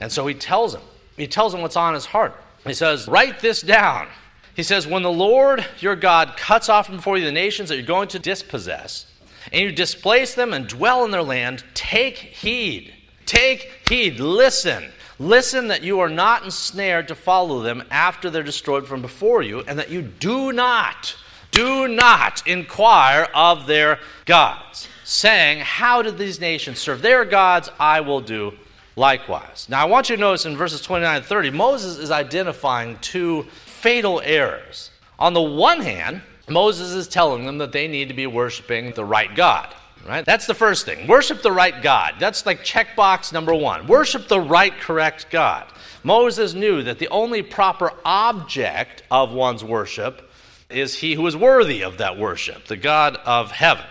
And 0.00 0.10
so 0.10 0.26
he 0.26 0.34
tells 0.34 0.72
them, 0.72 0.82
he 1.16 1.26
tells 1.26 1.52
them 1.52 1.60
what's 1.62 1.76
on 1.76 1.94
his 1.94 2.06
heart. 2.06 2.34
He 2.66 2.74
says, 2.74 3.06
Write 3.06 3.40
this 3.40 3.60
down. 3.60 4.08
He 4.54 4.62
says, 4.62 4.86
When 4.86 5.02
the 5.02 5.12
Lord 5.12 5.64
your 5.78 5.96
God 5.96 6.36
cuts 6.36 6.68
off 6.68 6.86
from 6.86 6.96
before 6.96 7.18
you 7.18 7.24
the 7.24 7.32
nations 7.32 7.68
that 7.68 7.76
you're 7.76 7.86
going 7.86 8.08
to 8.08 8.18
dispossess, 8.18 9.06
and 9.52 9.60
you 9.60 9.72
displace 9.72 10.34
them 10.34 10.52
and 10.52 10.66
dwell 10.66 11.04
in 11.04 11.10
their 11.10 11.22
land, 11.22 11.64
take 11.74 12.16
heed. 12.16 12.92
Take 13.26 13.70
heed. 13.88 14.20
Listen. 14.20 14.92
Listen 15.18 15.68
that 15.68 15.82
you 15.82 16.00
are 16.00 16.08
not 16.08 16.44
ensnared 16.44 17.06
to 17.08 17.14
follow 17.14 17.62
them 17.62 17.84
after 17.90 18.28
they're 18.28 18.42
destroyed 18.42 18.86
from 18.86 19.02
before 19.02 19.42
you, 19.42 19.60
and 19.60 19.78
that 19.78 19.90
you 19.90 20.02
do 20.02 20.52
not, 20.52 21.14
do 21.52 21.86
not 21.86 22.44
inquire 22.46 23.28
of 23.34 23.66
their 23.66 24.00
gods, 24.24 24.88
saying, 25.04 25.60
How 25.60 26.02
did 26.02 26.18
these 26.18 26.40
nations 26.40 26.80
serve 26.80 27.02
their 27.02 27.24
gods? 27.24 27.70
I 27.78 28.00
will 28.00 28.20
do 28.20 28.54
likewise. 28.96 29.66
Now, 29.68 29.82
I 29.82 29.84
want 29.84 30.10
you 30.10 30.16
to 30.16 30.20
notice 30.20 30.44
in 30.44 30.56
verses 30.56 30.80
29 30.80 31.16
and 31.16 31.24
30, 31.24 31.50
Moses 31.50 31.98
is 31.98 32.10
identifying 32.10 32.98
two 33.00 33.44
fatal 33.64 34.20
errors. 34.24 34.90
On 35.18 35.34
the 35.34 35.42
one 35.42 35.80
hand, 35.80 36.22
Moses 36.48 36.92
is 36.92 37.06
telling 37.06 37.46
them 37.46 37.58
that 37.58 37.72
they 37.72 37.86
need 37.86 38.08
to 38.08 38.14
be 38.14 38.26
worshiping 38.26 38.92
the 38.92 39.04
right 39.04 39.34
God. 39.34 39.74
Right? 40.06 40.24
That's 40.26 40.46
the 40.46 40.54
first 40.54 40.84
thing. 40.84 41.06
Worship 41.06 41.42
the 41.42 41.52
right 41.52 41.80
God. 41.80 42.14
That's 42.18 42.44
like 42.44 42.64
checkbox 42.64 43.32
number 43.32 43.54
one. 43.54 43.86
Worship 43.86 44.26
the 44.26 44.40
right, 44.40 44.72
correct 44.72 45.28
God. 45.30 45.66
Moses 46.02 46.54
knew 46.54 46.82
that 46.82 46.98
the 46.98 47.08
only 47.08 47.42
proper 47.42 47.92
object 48.04 49.04
of 49.10 49.32
one's 49.32 49.62
worship 49.62 50.28
is 50.68 50.96
he 50.96 51.14
who 51.14 51.26
is 51.26 51.36
worthy 51.36 51.84
of 51.84 51.98
that 51.98 52.18
worship, 52.18 52.64
the 52.64 52.76
God 52.76 53.16
of 53.24 53.52
heaven. 53.52 53.84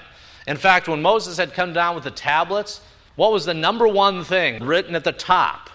In 0.48 0.58
fact, 0.58 0.90
when 0.90 1.02
Moses 1.02 1.38
had 1.38 1.54
come 1.54 1.72
down 1.72 1.96
with 1.96 2.04
the 2.04 2.12
tablets, 2.12 2.82
what 3.16 3.32
was 3.32 3.46
the 3.46 3.54
number 3.54 3.88
one 3.88 4.24
thing 4.24 4.64
written 4.64 4.96
at 4.96 5.04
the 5.04 5.12
top? 5.12 5.70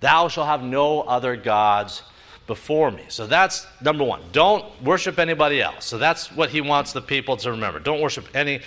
Thou 0.00 0.28
shalt 0.28 0.46
have 0.46 0.62
no 0.62 1.00
other 1.00 1.36
gods 1.36 2.02
before 2.46 2.90
me. 2.90 3.04
So 3.08 3.26
that's 3.26 3.66
number 3.80 4.04
one. 4.04 4.20
Don't 4.32 4.64
worship 4.82 5.18
anybody 5.18 5.62
else. 5.62 5.84
So 5.86 5.98
that's 5.98 6.30
what 6.30 6.50
he 6.50 6.60
wants 6.60 6.92
the 6.92 7.00
people 7.00 7.36
to 7.38 7.52
remember. 7.52 7.78
Don't 7.78 8.00
worship 8.00 8.26
any 8.34 8.60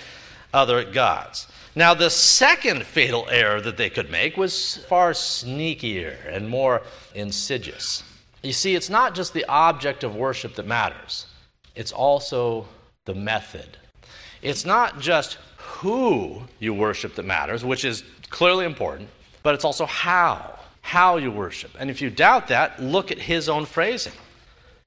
other 0.56 0.84
gods. 0.84 1.48
Now, 1.76 1.94
the 1.94 2.10
second 2.10 2.86
fatal 2.86 3.28
error 3.30 3.60
that 3.60 3.76
they 3.76 3.90
could 3.90 4.10
make 4.10 4.38
was 4.38 4.78
far 4.88 5.12
sneakier 5.12 6.16
and 6.34 6.48
more 6.48 6.82
insidious. 7.14 8.02
You 8.42 8.54
see, 8.54 8.76
it's 8.76 8.90
not 8.90 9.14
just 9.14 9.34
the 9.34 9.46
object 9.46 10.04
of 10.04 10.16
worship 10.16 10.56
that 10.56 10.66
matters, 10.66 11.28
it's 11.76 11.92
also 11.92 12.68
the 13.04 13.14
method. 13.14 13.78
It's 14.42 14.66
not 14.66 15.00
just 15.00 15.38
who 15.58 16.44
you 16.60 16.74
worship 16.74 17.16
that 17.16 17.26
matters, 17.26 17.66
which 17.66 17.84
is 17.84 18.04
clearly 18.30 18.66
important, 18.66 19.10
but 19.44 19.54
it's 19.56 19.66
also 19.66 19.86
how 19.86 20.56
how 20.86 21.18
you 21.18 21.32
worship. 21.32 21.72
And 21.80 21.90
if 21.90 22.00
you 22.00 22.12
doubt 22.12 22.48
that, 22.50 22.80
look 22.80 23.12
at 23.12 23.18
his 23.18 23.50
own 23.50 23.66
phrasing. 23.66 24.14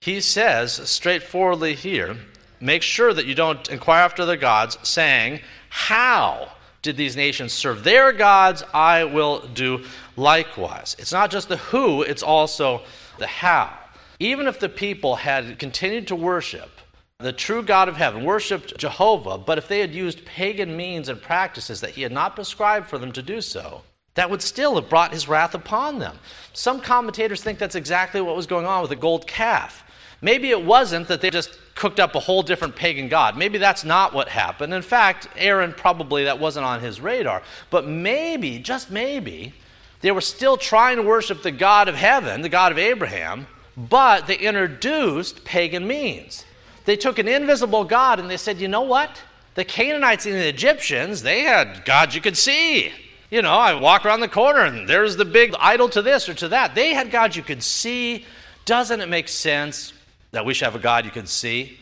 He 0.01 0.21
says 0.21 0.73
straightforwardly 0.73 1.75
here 1.75 2.17
make 2.61 2.83
sure 2.83 3.13
that 3.13 3.27
you 3.27 3.35
don't 3.35 3.69
inquire 3.69 4.05
after 4.05 4.25
their 4.25 4.37
gods, 4.37 4.79
saying, 4.83 5.41
How 5.69 6.53
did 6.83 6.97
these 6.97 7.17
nations 7.17 7.53
serve 7.53 7.85
their 7.85 8.13
gods? 8.13 8.63
I 8.73 9.05
will 9.05 9.47
do 9.49 9.85
likewise. 10.17 10.97
It's 10.99 11.13
not 11.13 11.31
just 11.31 11.49
the 11.49 11.57
who, 11.57 12.03
it's 12.03 12.23
also 12.23 12.83
the 13.19 13.27
how. 13.27 13.77
Even 14.19 14.47
if 14.47 14.59
the 14.59 14.69
people 14.69 15.17
had 15.17 15.59
continued 15.59 16.09
to 16.09 16.17
worship 16.17 16.71
the 17.19 17.33
true 17.33 17.63
God 17.63 17.89
of 17.89 17.97
heaven, 17.97 18.25
worshiped 18.25 18.79
Jehovah, 18.79 19.39
but 19.39 19.59
if 19.59 19.67
they 19.67 19.81
had 19.81 19.93
used 19.93 20.25
pagan 20.25 20.77
means 20.77 21.09
and 21.09 21.21
practices 21.21 21.81
that 21.81 21.91
he 21.91 22.03
had 22.03 22.13
not 22.13 22.37
prescribed 22.37 22.87
for 22.87 22.97
them 22.97 23.11
to 23.13 23.23
do 23.23 23.41
so, 23.41 23.83
that 24.15 24.31
would 24.31 24.43
still 24.43 24.77
have 24.77 24.89
brought 24.89 25.13
his 25.13 25.29
wrath 25.29 25.55
upon 25.55 25.99
them. 25.99 26.19
Some 26.53 26.81
commentators 26.81 27.43
think 27.43 27.59
that's 27.59 27.75
exactly 27.75 28.21
what 28.21 28.37
was 28.37 28.47
going 28.47 28.67
on 28.67 28.83
with 28.83 28.91
the 28.91 28.97
gold 28.97 29.27
calf. 29.27 29.85
Maybe 30.21 30.51
it 30.51 30.65
wasn't 30.65 31.09
that 31.09 31.21
they 31.21 31.31
just 31.31 31.57
cooked 31.75 32.01
up 32.01 32.15
a 32.15 32.21
whole 32.21 32.43
different 32.43 32.75
pagan 32.75 33.09
god. 33.09 33.37
Maybe 33.37 33.59
that's 33.59 33.85
not 33.85 34.13
what 34.13 34.29
happened. 34.29 34.75
In 34.75 34.83
fact, 34.83 35.29
Aaron 35.37 35.73
probably 35.73 36.25
that 36.25 36.41
wasn't 36.41 36.67
on 36.67 36.81
his 36.81 37.01
radar. 37.01 37.43
But 37.71 37.87
maybe, 37.87 38.59
just 38.59 38.91
maybe, 38.91 39.55
they 40.01 40.11
were 40.11 40.21
still 40.21 40.57
trying 40.57 40.97
to 40.97 41.03
worship 41.03 41.43
the 41.43 41.53
God 41.53 41.89
of 41.89 41.95
heaven, 41.95 42.43
the 42.43 42.49
God 42.49 42.73
of 42.73 42.79
Abraham, 42.79 43.47
but 43.77 44.27
they 44.27 44.37
introduced 44.37 45.45
pagan 45.45 45.87
means. 45.87 46.45
They 46.85 46.97
took 46.97 47.19
an 47.19 47.29
invisible 47.29 47.85
God 47.85 48.19
and 48.19 48.29
they 48.29 48.37
said, 48.37 48.59
you 48.59 48.67
know 48.67 48.83
what? 48.83 49.23
The 49.55 49.65
Canaanites 49.65 50.27
and 50.27 50.35
the 50.35 50.49
Egyptians, 50.49 51.23
they 51.23 51.43
had 51.43 51.85
gods 51.85 52.15
you 52.15 52.21
could 52.21 52.37
see. 52.37 52.91
You 53.31 53.43
know, 53.43 53.53
I 53.53 53.75
walk 53.75 54.05
around 54.05 54.21
the 54.21 54.29
corner 54.29 54.61
and 54.61 54.89
there's 54.89 55.17
the 55.17 55.25
big 55.25 55.55
idol 55.61 55.89
to 55.91 56.03
this 56.03 56.29
or 56.29 56.35
to 56.35 56.49
that. 56.49 56.75
They 56.75 56.95
had 56.95 57.11
gods 57.11 57.37
you 57.37 57.43
could 57.43 57.63
see. 57.63 58.25
Doesn't 58.65 59.01
it 59.01 59.09
make 59.09 59.29
sense 59.29 59.93
that 60.31 60.45
we 60.45 60.55
should 60.55 60.67
have 60.67 60.75
a 60.75 60.81
God 60.81 61.05
you 61.05 61.11
can 61.11 61.27
see? 61.27 61.79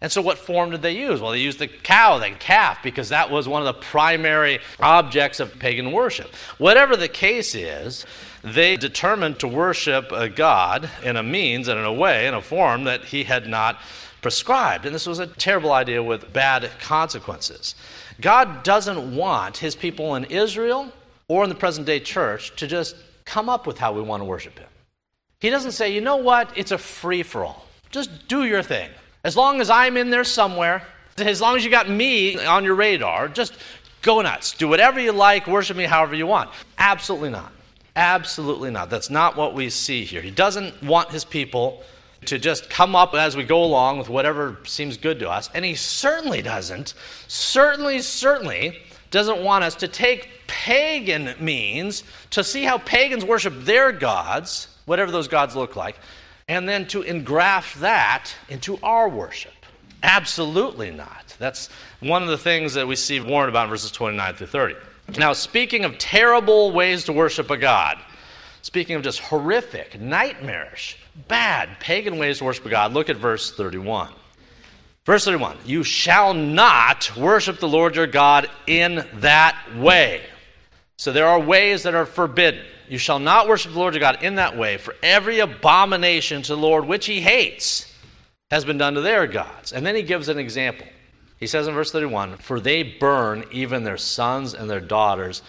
And 0.00 0.12
so, 0.12 0.20
what 0.20 0.36
form 0.36 0.70
did 0.70 0.82
they 0.82 0.96
use? 0.96 1.20
Well, 1.20 1.30
they 1.30 1.40
used 1.40 1.58
the 1.58 1.68
cow, 1.68 2.18
the 2.18 2.30
calf, 2.30 2.82
because 2.82 3.08
that 3.08 3.30
was 3.30 3.48
one 3.48 3.66
of 3.66 3.74
the 3.74 3.80
primary 3.80 4.58
objects 4.78 5.40
of 5.40 5.58
pagan 5.58 5.90
worship. 5.90 6.34
Whatever 6.58 6.96
the 6.96 7.08
case 7.08 7.54
is, 7.54 8.04
they 8.42 8.76
determined 8.76 9.40
to 9.40 9.48
worship 9.48 10.12
a 10.12 10.28
God 10.28 10.90
in 11.02 11.16
a 11.16 11.22
means 11.22 11.68
and 11.68 11.80
in 11.80 11.86
a 11.86 11.92
way, 11.92 12.26
in 12.26 12.34
a 12.34 12.42
form 12.42 12.84
that 12.84 13.04
he 13.04 13.24
had 13.24 13.48
not 13.48 13.80
prescribed. 14.20 14.84
And 14.84 14.94
this 14.94 15.06
was 15.06 15.18
a 15.18 15.26
terrible 15.26 15.72
idea 15.72 16.02
with 16.02 16.32
bad 16.32 16.70
consequences. 16.78 17.74
God 18.20 18.62
doesn't 18.62 19.16
want 19.16 19.56
his 19.56 19.74
people 19.74 20.14
in 20.14 20.24
Israel 20.24 20.92
or 21.28 21.42
in 21.42 21.48
the 21.48 21.54
present 21.54 21.86
day 21.86 22.00
church 22.00 22.54
to 22.56 22.66
just 22.66 22.96
come 23.24 23.48
up 23.48 23.66
with 23.66 23.78
how 23.78 23.92
we 23.92 24.02
want 24.02 24.20
to 24.20 24.24
worship 24.24 24.58
him. 24.58 24.68
He 25.40 25.50
doesn't 25.50 25.72
say, 25.72 25.92
you 25.92 26.00
know 26.00 26.16
what, 26.16 26.56
it's 26.56 26.72
a 26.72 26.78
free 26.78 27.22
for 27.22 27.44
all. 27.44 27.65
Just 27.96 28.28
do 28.28 28.44
your 28.44 28.62
thing. 28.62 28.90
As 29.24 29.38
long 29.38 29.58
as 29.58 29.70
I'm 29.70 29.96
in 29.96 30.10
there 30.10 30.22
somewhere, 30.22 30.82
as 31.16 31.40
long 31.40 31.56
as 31.56 31.64
you 31.64 31.70
got 31.70 31.88
me 31.88 32.36
on 32.44 32.62
your 32.62 32.74
radar, 32.74 33.26
just 33.26 33.56
go 34.02 34.20
nuts. 34.20 34.52
Do 34.52 34.68
whatever 34.68 35.00
you 35.00 35.12
like, 35.12 35.46
worship 35.46 35.78
me 35.78 35.84
however 35.84 36.14
you 36.14 36.26
want. 36.26 36.50
Absolutely 36.76 37.30
not. 37.30 37.50
Absolutely 37.96 38.70
not. 38.70 38.90
That's 38.90 39.08
not 39.08 39.34
what 39.34 39.54
we 39.54 39.70
see 39.70 40.04
here. 40.04 40.20
He 40.20 40.30
doesn't 40.30 40.82
want 40.82 41.10
his 41.10 41.24
people 41.24 41.82
to 42.26 42.38
just 42.38 42.68
come 42.68 42.94
up 42.94 43.14
as 43.14 43.34
we 43.34 43.44
go 43.44 43.64
along 43.64 43.96
with 43.96 44.10
whatever 44.10 44.58
seems 44.64 44.98
good 44.98 45.18
to 45.20 45.30
us. 45.30 45.48
And 45.54 45.64
he 45.64 45.74
certainly 45.74 46.42
doesn't, 46.42 46.92
certainly, 47.28 48.02
certainly 48.02 48.78
doesn't 49.10 49.42
want 49.42 49.64
us 49.64 49.74
to 49.76 49.88
take 49.88 50.28
pagan 50.48 51.34
means 51.40 52.02
to 52.32 52.44
see 52.44 52.64
how 52.64 52.76
pagans 52.76 53.24
worship 53.24 53.54
their 53.60 53.90
gods, 53.90 54.68
whatever 54.84 55.10
those 55.10 55.28
gods 55.28 55.56
look 55.56 55.76
like, 55.76 55.96
and 56.48 56.68
then 56.68 56.86
to 56.86 57.02
engraft 57.02 57.80
that 57.80 58.32
into 58.48 58.78
our 58.82 59.08
worship. 59.08 59.52
Absolutely 60.02 60.90
not. 60.90 61.34
That's 61.38 61.68
one 62.00 62.22
of 62.22 62.28
the 62.28 62.38
things 62.38 62.74
that 62.74 62.86
we 62.86 62.94
see 62.94 63.18
warned 63.20 63.48
about 63.48 63.64
in 63.64 63.70
verses 63.70 63.90
29 63.90 64.34
through 64.34 64.46
30. 64.46 64.74
Now, 65.18 65.32
speaking 65.32 65.84
of 65.84 65.98
terrible 65.98 66.72
ways 66.72 67.04
to 67.04 67.12
worship 67.12 67.50
a 67.50 67.56
God, 67.56 67.98
speaking 68.62 68.94
of 68.94 69.02
just 69.02 69.18
horrific, 69.20 70.00
nightmarish, 70.00 70.98
bad 71.28 71.80
pagan 71.80 72.18
ways 72.18 72.38
to 72.38 72.44
worship 72.44 72.66
a 72.66 72.70
God, 72.70 72.92
look 72.92 73.08
at 73.08 73.16
verse 73.16 73.52
31. 73.52 74.10
Verse 75.04 75.24
31 75.24 75.56
You 75.64 75.82
shall 75.82 76.34
not 76.34 77.16
worship 77.16 77.58
the 77.58 77.68
Lord 77.68 77.96
your 77.96 78.06
God 78.06 78.48
in 78.66 79.04
that 79.14 79.56
way. 79.76 80.22
So 80.96 81.12
there 81.12 81.26
are 81.26 81.38
ways 81.38 81.82
that 81.82 81.94
are 81.94 82.06
forbidden. 82.06 82.64
You 82.88 82.98
shall 82.98 83.18
not 83.18 83.48
worship 83.48 83.72
the 83.72 83.78
Lord 83.78 83.94
your 83.94 84.00
God 84.00 84.22
in 84.22 84.36
that 84.36 84.56
way, 84.56 84.76
for 84.76 84.94
every 85.02 85.40
abomination 85.40 86.42
to 86.42 86.54
the 86.54 86.60
Lord 86.60 86.86
which 86.86 87.06
he 87.06 87.20
hates 87.20 87.92
has 88.50 88.64
been 88.64 88.78
done 88.78 88.94
to 88.94 89.00
their 89.00 89.26
gods. 89.26 89.72
And 89.72 89.84
then 89.84 89.94
he 89.94 90.02
gives 90.02 90.28
an 90.28 90.38
example. 90.38 90.86
He 91.38 91.46
says 91.46 91.66
in 91.66 91.74
verse 91.74 91.92
31 91.92 92.38
For 92.38 92.60
they 92.60 92.82
burn 92.82 93.44
even 93.50 93.84
their 93.84 93.98
sons 93.98 94.54
and 94.54 94.70
their 94.70 94.80
daughters 94.80 95.42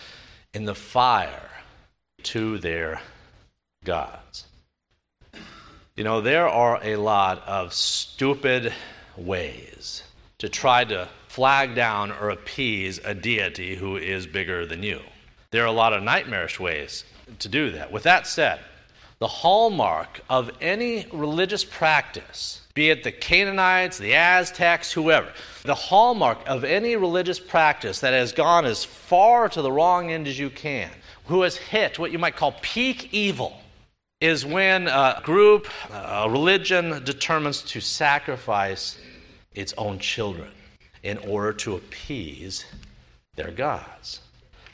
in 0.54 0.66
the 0.66 0.75
fire 0.75 1.50
to 2.24 2.58
their 2.58 3.01
gods. 3.84 4.46
You 5.96 6.04
know, 6.04 6.22
there 6.22 6.48
are 6.48 6.80
a 6.84 6.98
lot 6.98 7.42
of 7.48 7.74
stupid 7.74 8.74
ways 9.16 10.04
to 10.39 10.50
try 10.50 10.84
to 10.84 11.08
flag 11.27 11.74
down 11.74 12.12
or 12.12 12.30
appease 12.30 13.00
a 13.04 13.16
deity 13.16 13.75
who 13.75 13.98
is 13.98 14.27
bigger 14.27 14.66
than 14.66 14.84
you. 14.84 15.01
There 15.51 15.63
are 15.63 15.68
a 15.68 15.72
lot 15.72 15.94
of 15.94 16.04
nightmarish 16.04 16.60
ways 16.60 17.04
to 17.39 17.50
do 17.50 17.72
that. 17.72 17.92
With 17.92 18.04
that 18.04 18.27
said, 18.27 18.60
the 19.20 19.27
hallmark 19.27 20.22
of 20.30 20.51
any 20.62 21.08
religious 21.12 21.66
practice, 21.66 22.62
be 22.74 22.89
it 22.92 23.04
the 23.04 23.12
Canaanites, 23.12 23.98
the 23.98 24.13
Aztecs, 24.13 24.92
whoever, 24.92 25.32
the 25.63 25.74
hallmark 25.74 26.39
of 26.48 26.63
any 26.63 26.96
religious 26.96 27.39
practice 27.39 28.00
that 28.01 28.13
has 28.13 28.32
gone 28.32 28.66
as 28.66 28.84
far 28.84 29.50
to 29.50 29.62
the 29.62 29.72
wrong 29.72 30.12
end 30.12 30.27
as 30.27 30.38
you 30.38 30.50
can, 30.50 30.92
who 31.25 31.42
has 31.42 31.58
hit 31.58 31.98
what 31.98 32.12
you 32.12 32.20
might 32.20 32.36
call 32.36 32.54
peak 32.62 33.12
evil, 33.12 33.60
is 34.22 34.46
when 34.46 34.88
a 34.88 35.20
group, 35.24 35.68
a 35.92 36.30
religion 36.30 37.04
determines 37.04 37.62
to 37.62 37.80
sacrifice 37.80 39.00
its 39.54 39.74
own 39.77 39.98
children 39.98 40.51
in 41.04 41.18
order 41.20 41.54
to 41.54 41.75
appease 41.75 42.66
their 43.36 43.51
gods. 43.51 44.22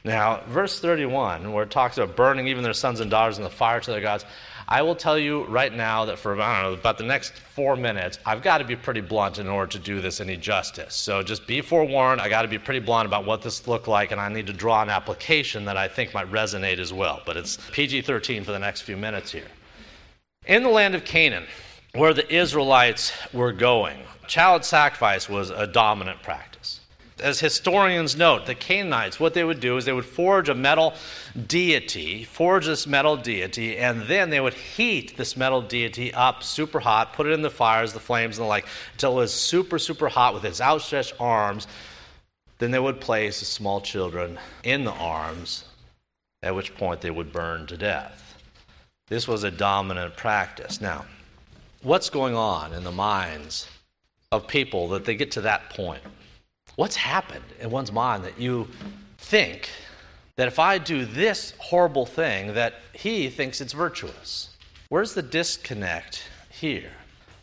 Now, 0.05 0.41
verse 0.47 0.79
31, 0.79 1.53
where 1.53 1.63
it 1.63 1.71
talks 1.71 1.97
about 1.97 2.17
burning 2.17 2.47
even 2.47 2.63
their 2.63 2.73
sons 2.73 2.99
and 2.99 3.09
daughters 3.09 3.37
in 3.37 3.43
the 3.43 3.49
fire 3.49 3.79
to 3.79 3.91
their 3.91 4.01
gods, 4.01 4.25
I 4.67 4.81
will 4.81 4.95
tell 4.95 5.17
you 5.17 5.45
right 5.45 5.73
now 5.73 6.05
that 6.05 6.19
for 6.19 6.39
I 6.41 6.61
don't 6.61 6.71
know, 6.71 6.79
about 6.79 6.97
the 6.97 7.05
next 7.05 7.33
four 7.33 7.77
minutes, 7.77 8.19
I've 8.25 8.41
got 8.41 8.57
to 8.57 8.65
be 8.65 8.75
pretty 8.75 8.99
blunt 8.99 9.39
in 9.39 9.47
order 9.47 9.71
to 9.71 9.79
do 9.79 10.01
this 10.01 10.19
any 10.19 10.35
justice. 10.35 10.93
So 10.93 11.23
just 11.23 11.47
be 11.47 11.61
forewarned, 11.61 12.19
I 12.19 12.27
got 12.27 12.41
to 12.41 12.47
be 12.49 12.57
pretty 12.57 12.79
blunt 12.79 13.05
about 13.05 13.25
what 13.25 13.41
this 13.41 13.65
looked 13.65 13.87
like, 13.87 14.11
and 14.11 14.19
I 14.19 14.27
need 14.27 14.47
to 14.47 14.53
draw 14.53 14.81
an 14.81 14.89
application 14.89 15.65
that 15.65 15.77
I 15.77 15.87
think 15.87 16.13
might 16.13 16.29
resonate 16.31 16.79
as 16.79 16.91
well. 16.91 17.21
But 17.25 17.37
it's 17.37 17.57
PG 17.71 18.01
13 18.01 18.43
for 18.43 18.51
the 18.51 18.59
next 18.59 18.81
few 18.81 18.97
minutes 18.97 19.31
here. 19.31 19.47
In 20.45 20.63
the 20.63 20.69
land 20.69 20.95
of 20.95 21.05
Canaan, 21.05 21.45
where 21.95 22.13
the 22.13 22.29
Israelites 22.33 23.13
were 23.31 23.53
going, 23.53 23.99
child 24.27 24.65
sacrifice 24.65 25.29
was 25.29 25.49
a 25.49 25.67
dominant 25.67 26.21
practice. 26.23 26.52
As 27.19 27.39
historians 27.39 28.17
note, 28.17 28.47
the 28.47 28.55
Canaanites, 28.55 29.19
what 29.19 29.35
they 29.35 29.43
would 29.43 29.59
do 29.59 29.77
is 29.77 29.85
they 29.85 29.93
would 29.93 30.05
forge 30.05 30.49
a 30.49 30.55
metal 30.55 30.95
deity, 31.47 32.23
forge 32.23 32.65
this 32.65 32.87
metal 32.87 33.15
deity, 33.17 33.77
and 33.77 34.03
then 34.03 34.31
they 34.31 34.39
would 34.39 34.55
heat 34.55 35.15
this 35.15 35.37
metal 35.37 35.61
deity 35.61 36.13
up 36.13 36.41
super 36.41 36.79
hot, 36.79 37.13
put 37.13 37.27
it 37.27 37.33
in 37.33 37.43
the 37.43 37.51
fires, 37.51 37.93
the 37.93 37.99
flames, 37.99 38.37
and 38.37 38.45
the 38.45 38.49
like, 38.49 38.65
until 38.93 39.11
it 39.13 39.21
was 39.21 39.33
super, 39.33 39.77
super 39.77 40.09
hot 40.09 40.33
with 40.33 40.43
its 40.43 40.59
outstretched 40.59 41.13
arms. 41.19 41.67
Then 42.57 42.71
they 42.71 42.79
would 42.79 42.99
place 42.99 43.39
the 43.39 43.45
small 43.45 43.79
children 43.79 44.39
in 44.63 44.83
the 44.83 44.91
arms, 44.91 45.65
at 46.41 46.55
which 46.55 46.75
point 46.75 47.01
they 47.01 47.11
would 47.11 47.31
burn 47.31 47.67
to 47.67 47.77
death. 47.77 48.37
This 49.07 49.27
was 49.27 49.43
a 49.43 49.51
dominant 49.51 50.17
practice. 50.17 50.81
Now, 50.81 51.05
what's 51.83 52.09
going 52.09 52.35
on 52.35 52.73
in 52.73 52.83
the 52.83 52.91
minds 52.91 53.67
of 54.31 54.47
people 54.47 54.89
that 54.89 55.05
they 55.05 55.15
get 55.15 55.31
to 55.31 55.41
that 55.41 55.69
point? 55.69 56.01
What's 56.75 56.95
happened 56.95 57.45
in 57.59 57.69
one's 57.69 57.91
mind 57.91 58.23
that 58.23 58.39
you 58.39 58.67
think 59.17 59.69
that 60.35 60.47
if 60.47 60.57
I 60.57 60.79
do 60.79 61.05
this 61.05 61.53
horrible 61.59 62.05
thing, 62.05 62.55
that 62.55 62.75
he 62.93 63.29
thinks 63.29 63.61
it's 63.61 63.73
virtuous? 63.73 64.49
Where's 64.89 65.13
the 65.13 65.21
disconnect 65.21 66.23
here? 66.49 66.91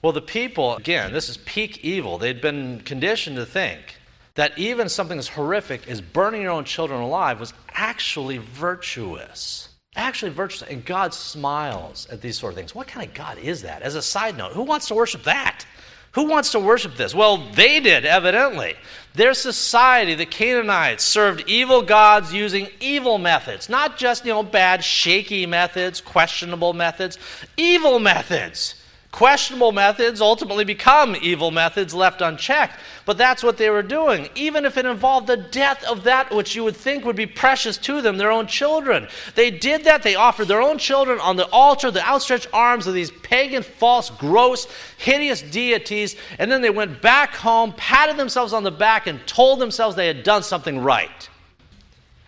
Well, 0.03 0.13
the 0.13 0.23
people, 0.23 0.77
again, 0.77 1.13
this 1.13 1.29
is 1.29 1.37
peak 1.37 1.85
evil. 1.85 2.19
They'd 2.19 2.41
been 2.41 2.81
conditioned 2.81 3.37
to 3.37 3.47
think 3.47 3.97
that 4.35 4.59
even 4.59 4.89
something 4.89 5.19
as 5.19 5.29
horrific 5.29 5.87
as 5.89 6.01
burning 6.01 6.43
your 6.43 6.53
own 6.53 6.65
children 6.65 7.01
alive 7.01 7.39
was 7.39 7.53
actually 7.75 8.39
virtuous 8.39 9.71
actually 9.97 10.31
virtuous. 10.31 10.69
And 10.69 10.85
God 10.85 11.15
smiles 11.15 12.07
at 12.11 12.21
these 12.21 12.39
sort 12.39 12.53
of 12.53 12.57
things. 12.57 12.75
What 12.75 12.87
kind 12.87 13.07
of 13.07 13.15
God 13.15 13.39
is 13.39 13.63
that? 13.63 13.83
As 13.83 13.95
a 13.95 14.03
side 14.03 14.37
note, 14.37 14.53
who 14.53 14.63
wants 14.63 14.89
to 14.89 14.95
worship 14.95 15.25
that? 15.25 15.65
Who 16.13 16.25
wants 16.25 16.53
to 16.53 16.61
worship 16.61 16.97
this? 16.97 17.15
Well, 17.15 17.37
they 17.53 17.79
did, 17.81 18.05
evidently. 18.05 18.75
Their 19.15 19.35
society, 19.35 20.15
the 20.15 20.27
Canaanites, 20.27 21.05
served 21.05 21.45
evil 21.47 21.83
gods 21.83 22.33
using 22.33 22.69
evil 22.81 23.19
methods, 23.19 23.69
not 23.69 23.97
just, 23.97 24.25
you 24.25 24.33
know, 24.33 24.43
bad, 24.43 24.85
shaky 24.85 25.47
methods, 25.47 26.01
questionable 26.01 26.73
methods, 26.73 27.19
evil 27.57 27.99
methods. 27.99 28.80
Questionable 29.13 29.73
methods 29.73 30.21
ultimately 30.21 30.65
become 30.65 31.17
evil 31.21 31.51
methods 31.51 31.93
left 31.93 32.21
unchecked. 32.21 32.79
But 33.05 33.19
that's 33.19 33.43
what 33.43 33.57
they 33.57 33.69
were 33.69 33.83
doing, 33.83 34.29
even 34.37 34.65
if 34.65 34.77
it 34.77 34.87
involved 34.87 35.27
the 35.27 35.37
death 35.37 35.83
of 35.85 36.05
that 36.05 36.33
which 36.33 36.55
you 36.55 36.63
would 36.63 36.77
think 36.77 37.05
would 37.05 37.17
be 37.17 37.27
precious 37.27 37.77
to 37.79 38.01
them, 38.03 38.19
their 38.19 38.31
own 38.31 38.47
children. 38.47 39.09
They 39.35 39.51
did 39.51 39.85
that. 39.85 40.05
They 40.05 40.15
offered 40.15 40.47
their 40.47 40.63
own 40.63 40.79
children 40.79 41.19
on 41.19 41.35
the 41.35 41.49
altar, 41.49 41.91
the 41.91 42.07
outstretched 42.07 42.47
arms 42.53 42.87
of 42.87 42.95
these 42.95 43.11
pagan, 43.11 43.65
false, 43.65 44.11
gross, 44.11 44.69
hideous 44.97 45.43
deities. 45.43 46.15
And 46.39 46.51
then 46.51 46.63
they 46.63 46.71
went 46.71 47.03
back 47.03 47.35
home, 47.35 47.73
patted 47.73 48.17
themselves 48.17 48.53
on 48.53 48.63
the 48.63 48.71
back, 48.71 49.09
and 49.09 49.27
told 49.27 49.59
themselves 49.59 49.97
they 49.97 50.07
had 50.07 50.23
done 50.23 50.45
something 50.45 50.79
right. 50.79 51.29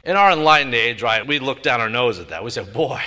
In 0.02 0.16
our 0.16 0.32
enlightened 0.32 0.74
age, 0.74 1.00
right, 1.00 1.24
we 1.24 1.38
look 1.38 1.62
down 1.62 1.80
our 1.80 1.88
nose 1.88 2.18
at 2.18 2.30
that. 2.30 2.42
We 2.42 2.50
say, 2.50 2.64
boy, 2.64 3.00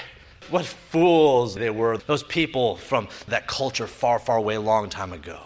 what 0.49 0.65
fools 0.65 1.55
they 1.55 1.69
were, 1.69 1.97
those 1.97 2.23
people 2.23 2.75
from 2.75 3.07
that 3.27 3.47
culture 3.47 3.87
far, 3.87 4.19
far 4.19 4.37
away, 4.37 4.57
long 4.57 4.89
time 4.89 5.13
ago. 5.13 5.39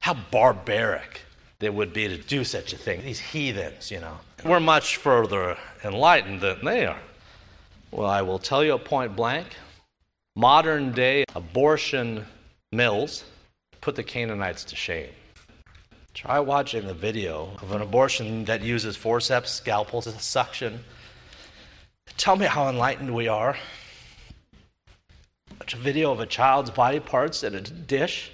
How 0.00 0.14
barbaric 0.14 1.22
they 1.58 1.70
would 1.70 1.92
be 1.92 2.08
to 2.08 2.16
do 2.16 2.42
such 2.42 2.72
a 2.72 2.76
thing. 2.76 3.02
These 3.02 3.20
heathens, 3.20 3.90
you 3.90 4.00
know. 4.00 4.18
We're 4.44 4.60
much 4.60 4.96
further 4.96 5.56
enlightened 5.84 6.40
than 6.40 6.64
they 6.64 6.86
are. 6.86 7.00
Well, 7.90 8.08
I 8.08 8.22
will 8.22 8.38
tell 8.38 8.64
you 8.64 8.76
point 8.78 9.14
blank 9.14 9.46
modern 10.36 10.92
day 10.92 11.24
abortion 11.34 12.24
mills 12.72 13.24
put 13.80 13.96
the 13.96 14.02
Canaanites 14.02 14.64
to 14.64 14.76
shame. 14.76 15.10
Try 16.14 16.40
watching 16.40 16.88
a 16.88 16.94
video 16.94 17.50
of 17.62 17.72
an 17.72 17.82
abortion 17.82 18.44
that 18.46 18.62
uses 18.62 18.96
forceps, 18.96 19.50
scalpels, 19.50 20.06
suction. 20.22 20.80
Tell 22.16 22.36
me 22.36 22.46
how 22.46 22.68
enlightened 22.68 23.14
we 23.14 23.28
are 23.28 23.56
a 25.68 25.76
video 25.76 26.12
of 26.12 26.20
a 26.20 26.26
child's 26.26 26.70
body 26.70 27.00
parts 27.00 27.42
in 27.42 27.54
a 27.54 27.60
dish. 27.60 28.32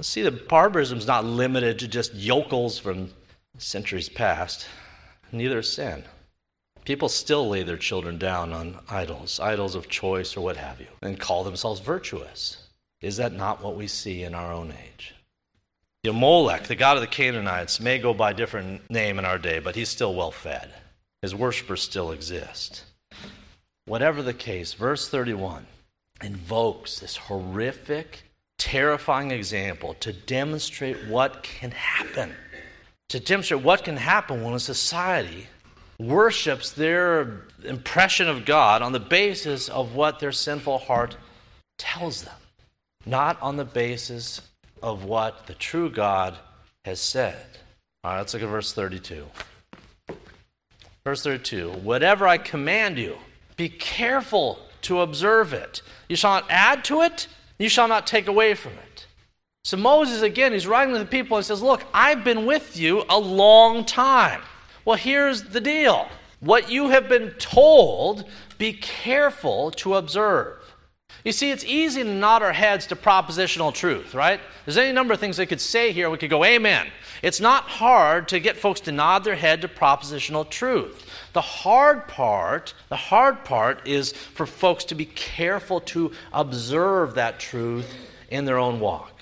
See 0.00 0.22
that 0.22 0.48
barbarism 0.48 0.98
is 0.98 1.06
not 1.06 1.24
limited 1.24 1.78
to 1.80 1.88
just 1.88 2.14
yokels 2.14 2.78
from 2.78 3.10
centuries 3.58 4.08
past. 4.08 4.66
Neither 5.32 5.58
is 5.58 5.72
sin. 5.72 6.04
People 6.84 7.08
still 7.08 7.48
lay 7.48 7.62
their 7.62 7.76
children 7.76 8.18
down 8.18 8.52
on 8.52 8.80
idols, 8.88 9.38
idols 9.38 9.74
of 9.74 9.88
choice 9.88 10.36
or 10.36 10.40
what 10.40 10.56
have 10.56 10.80
you, 10.80 10.88
and 11.02 11.20
call 11.20 11.44
themselves 11.44 11.80
virtuous. 11.80 12.68
Is 13.00 13.18
that 13.18 13.32
not 13.32 13.62
what 13.62 13.76
we 13.76 13.86
see 13.86 14.22
in 14.22 14.34
our 14.34 14.52
own 14.52 14.72
age? 14.72 15.14
You 16.02 16.12
Molech, 16.12 16.66
the 16.66 16.74
god 16.74 16.96
of 16.96 17.00
the 17.00 17.06
Canaanites, 17.06 17.78
may 17.78 17.98
go 17.98 18.12
by 18.12 18.32
a 18.32 18.34
different 18.34 18.90
name 18.90 19.18
in 19.18 19.24
our 19.24 19.38
day, 19.38 19.60
but 19.60 19.76
he's 19.76 19.88
still 19.88 20.14
well 20.14 20.32
fed. 20.32 20.72
His 21.20 21.34
worshippers 21.34 21.82
still 21.82 22.10
exist. 22.10 22.84
Whatever 23.84 24.22
the 24.22 24.34
case, 24.34 24.74
verse 24.74 25.08
31 25.08 25.66
invokes 26.22 27.00
this 27.00 27.16
horrific, 27.16 28.22
terrifying 28.58 29.32
example 29.32 29.94
to 29.94 30.12
demonstrate 30.12 30.96
what 31.08 31.42
can 31.42 31.72
happen. 31.72 32.32
To 33.08 33.18
demonstrate 33.18 33.62
what 33.62 33.84
can 33.84 33.96
happen 33.96 34.42
when 34.44 34.54
a 34.54 34.60
society 34.60 35.48
worships 35.98 36.70
their 36.70 37.42
impression 37.64 38.28
of 38.28 38.44
God 38.44 38.82
on 38.82 38.92
the 38.92 39.00
basis 39.00 39.68
of 39.68 39.94
what 39.94 40.20
their 40.20 40.32
sinful 40.32 40.78
heart 40.78 41.16
tells 41.76 42.22
them, 42.22 42.38
not 43.04 43.40
on 43.42 43.56
the 43.56 43.64
basis 43.64 44.40
of 44.82 45.04
what 45.04 45.46
the 45.46 45.54
true 45.54 45.90
God 45.90 46.36
has 46.84 47.00
said. 47.00 47.44
All 48.04 48.12
right, 48.12 48.18
let's 48.18 48.34
look 48.34 48.42
at 48.42 48.48
verse 48.48 48.72
32. 48.72 49.26
Verse 51.04 51.22
32 51.22 51.70
Whatever 51.70 52.26
I 52.26 52.38
command 52.38 52.98
you, 52.98 53.16
be 53.56 53.68
careful 53.68 54.58
to 54.82 55.00
observe 55.00 55.52
it. 55.52 55.82
You 56.08 56.16
shall 56.16 56.32
not 56.32 56.46
add 56.50 56.84
to 56.84 57.02
it, 57.02 57.28
you 57.58 57.68
shall 57.68 57.88
not 57.88 58.06
take 58.06 58.26
away 58.26 58.54
from 58.54 58.72
it. 58.72 59.06
So 59.64 59.76
Moses, 59.76 60.22
again, 60.22 60.52
he's 60.52 60.66
writing 60.66 60.92
to 60.94 60.98
the 60.98 61.06
people 61.06 61.36
and 61.36 61.46
says, 61.46 61.62
Look, 61.62 61.84
I've 61.94 62.24
been 62.24 62.46
with 62.46 62.76
you 62.76 63.04
a 63.08 63.18
long 63.18 63.84
time. 63.84 64.40
Well, 64.84 64.96
here's 64.96 65.44
the 65.44 65.60
deal 65.60 66.08
what 66.40 66.70
you 66.70 66.88
have 66.88 67.08
been 67.08 67.30
told, 67.38 68.24
be 68.58 68.72
careful 68.72 69.70
to 69.72 69.94
observe. 69.94 70.61
You 71.24 71.32
see, 71.32 71.50
it's 71.50 71.64
easy 71.64 72.02
to 72.02 72.08
nod 72.08 72.42
our 72.42 72.52
heads 72.52 72.86
to 72.88 72.96
propositional 72.96 73.72
truth, 73.72 74.14
right? 74.14 74.40
There's 74.64 74.76
any 74.76 74.92
number 74.92 75.14
of 75.14 75.20
things 75.20 75.38
I 75.38 75.44
could 75.44 75.60
say 75.60 75.92
here. 75.92 76.10
We 76.10 76.18
could 76.18 76.30
go, 76.30 76.44
Amen. 76.44 76.88
It's 77.22 77.40
not 77.40 77.64
hard 77.64 78.28
to 78.28 78.40
get 78.40 78.56
folks 78.56 78.80
to 78.80 78.92
nod 78.92 79.22
their 79.22 79.36
head 79.36 79.60
to 79.60 79.68
propositional 79.68 80.48
truth. 80.48 81.06
The 81.32 81.40
hard 81.40 82.08
part, 82.08 82.74
the 82.88 82.96
hard 82.96 83.44
part 83.44 83.86
is 83.86 84.12
for 84.12 84.46
folks 84.46 84.84
to 84.86 84.96
be 84.96 85.04
careful 85.06 85.80
to 85.80 86.10
observe 86.32 87.14
that 87.14 87.38
truth 87.38 87.88
in 88.28 88.44
their 88.44 88.58
own 88.58 88.80
walk. 88.80 89.12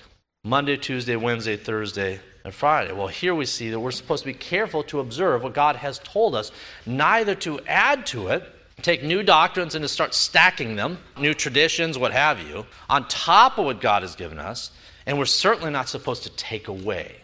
Monday, 0.43 0.77
Tuesday, 0.77 1.15
Wednesday, 1.15 1.55
Thursday, 1.55 2.19
and 2.43 2.51
Friday. 2.51 2.91
Well, 2.93 3.07
here 3.07 3.35
we 3.35 3.45
see 3.45 3.69
that 3.69 3.79
we're 3.79 3.91
supposed 3.91 4.23
to 4.23 4.29
be 4.29 4.33
careful 4.33 4.81
to 4.85 4.99
observe 4.99 5.43
what 5.43 5.53
God 5.53 5.75
has 5.75 5.99
told 5.99 6.33
us, 6.33 6.51
neither 6.87 7.35
to 7.35 7.59
add 7.67 8.07
to 8.07 8.29
it, 8.29 8.43
take 8.81 9.03
new 9.03 9.23
doctrines 9.23 9.75
and 9.75 9.83
to 9.83 9.87
start 9.89 10.13
stacking 10.13 10.75
them, 10.75 10.97
new 11.17 11.33
traditions, 11.33 11.97
what 11.97 12.11
have 12.11 12.39
you, 12.39 12.65
on 12.89 13.07
top 13.07 13.57
of 13.57 13.65
what 13.65 13.81
God 13.81 14.01
has 14.01 14.15
given 14.15 14.39
us, 14.39 14.71
and 15.05 15.17
we're 15.17 15.25
certainly 15.25 15.71
not 15.71 15.89
supposed 15.89 16.23
to 16.23 16.29
take 16.31 16.67
away. 16.67 17.15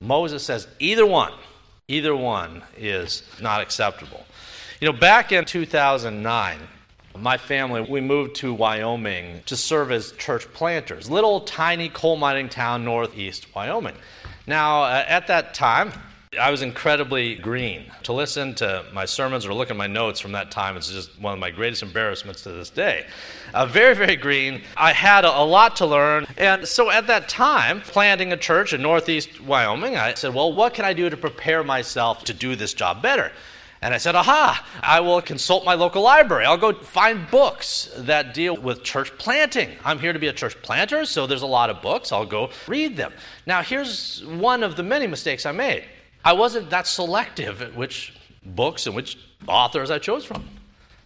Moses 0.00 0.42
says 0.42 0.68
either 0.78 1.06
one, 1.06 1.32
either 1.88 2.14
one 2.14 2.62
is 2.76 3.22
not 3.40 3.60
acceptable. 3.60 4.24
You 4.80 4.92
know, 4.92 4.98
back 4.98 5.32
in 5.32 5.44
2009, 5.44 6.58
my 7.18 7.36
family, 7.38 7.80
we 7.80 8.00
moved 8.00 8.36
to 8.36 8.52
Wyoming 8.52 9.42
to 9.46 9.56
serve 9.56 9.92
as 9.92 10.12
church 10.12 10.52
planters, 10.52 11.08
little 11.08 11.40
tiny 11.40 11.88
coal 11.88 12.16
mining 12.16 12.48
town 12.48 12.84
northeast 12.84 13.54
Wyoming. 13.54 13.94
Now, 14.46 14.82
uh, 14.82 15.04
at 15.06 15.28
that 15.28 15.54
time, 15.54 15.92
I 16.38 16.50
was 16.50 16.62
incredibly 16.62 17.34
green. 17.34 17.84
To 18.04 18.12
listen 18.12 18.54
to 18.56 18.84
my 18.92 19.04
sermons 19.04 19.46
or 19.46 19.54
look 19.54 19.70
at 19.70 19.76
my 19.76 19.86
notes 19.86 20.20
from 20.20 20.32
that 20.32 20.50
time 20.50 20.76
is 20.76 20.88
just 20.88 21.18
one 21.20 21.32
of 21.32 21.38
my 21.38 21.50
greatest 21.50 21.82
embarrassments 21.82 22.42
to 22.42 22.52
this 22.52 22.70
day. 22.70 23.06
Uh, 23.52 23.66
very, 23.66 23.94
very 23.94 24.16
green. 24.16 24.62
I 24.76 24.92
had 24.92 25.24
a, 25.24 25.38
a, 25.38 25.44
lot 25.44 25.76
to 25.76 25.86
learn. 25.86 26.26
And 26.36 26.66
so 26.66 26.90
at 26.90 27.06
that 27.06 27.28
time, 27.28 27.80
planting 27.80 28.32
a 28.32 28.36
church 28.36 28.72
in 28.72 28.82
northeast 28.82 29.40
Wyoming, 29.40 29.96
I 29.96 30.14
said, 30.14 30.34
well, 30.34 30.52
what 30.52 30.74
can 30.74 30.84
I 30.84 30.92
do 30.92 31.08
to 31.10 31.16
prepare 31.16 31.62
myself 31.62 32.24
to 32.24 32.34
do 32.34 32.56
this 32.56 32.74
job 32.74 33.02
better? 33.02 33.32
And 33.80 33.92
I 33.92 33.98
said, 33.98 34.14
aha, 34.14 34.66
I 34.82 35.00
will 35.00 35.20
consult 35.20 35.66
my 35.66 35.74
local 35.74 36.02
library. 36.02 36.46
I'll 36.46 36.56
go 36.56 36.72
find 36.72 37.30
books 37.30 37.90
that 37.96 38.32
deal 38.32 38.56
with 38.56 38.82
church 38.82 39.16
planting. 39.18 39.76
I'm 39.84 39.98
here 39.98 40.14
to 40.14 40.18
be 40.18 40.28
a 40.28 40.32
church 40.32 40.60
planter, 40.62 41.04
so 41.04 41.26
there's 41.26 41.42
a 41.42 41.46
lot 41.46 41.68
of 41.68 41.82
books. 41.82 42.10
I'll 42.10 42.24
go 42.24 42.48
read 42.66 42.96
them. 42.96 43.12
Now, 43.44 43.62
here's 43.62 44.24
one 44.24 44.62
of 44.62 44.76
the 44.76 44.82
many 44.82 45.06
mistakes 45.06 45.44
I 45.44 45.52
made 45.52 45.84
I 46.24 46.32
wasn't 46.32 46.70
that 46.70 46.86
selective 46.86 47.60
at 47.62 47.74
which 47.74 48.14
books 48.44 48.86
and 48.86 48.96
which 48.96 49.18
authors 49.46 49.90
I 49.90 49.98
chose 49.98 50.24
from. 50.24 50.44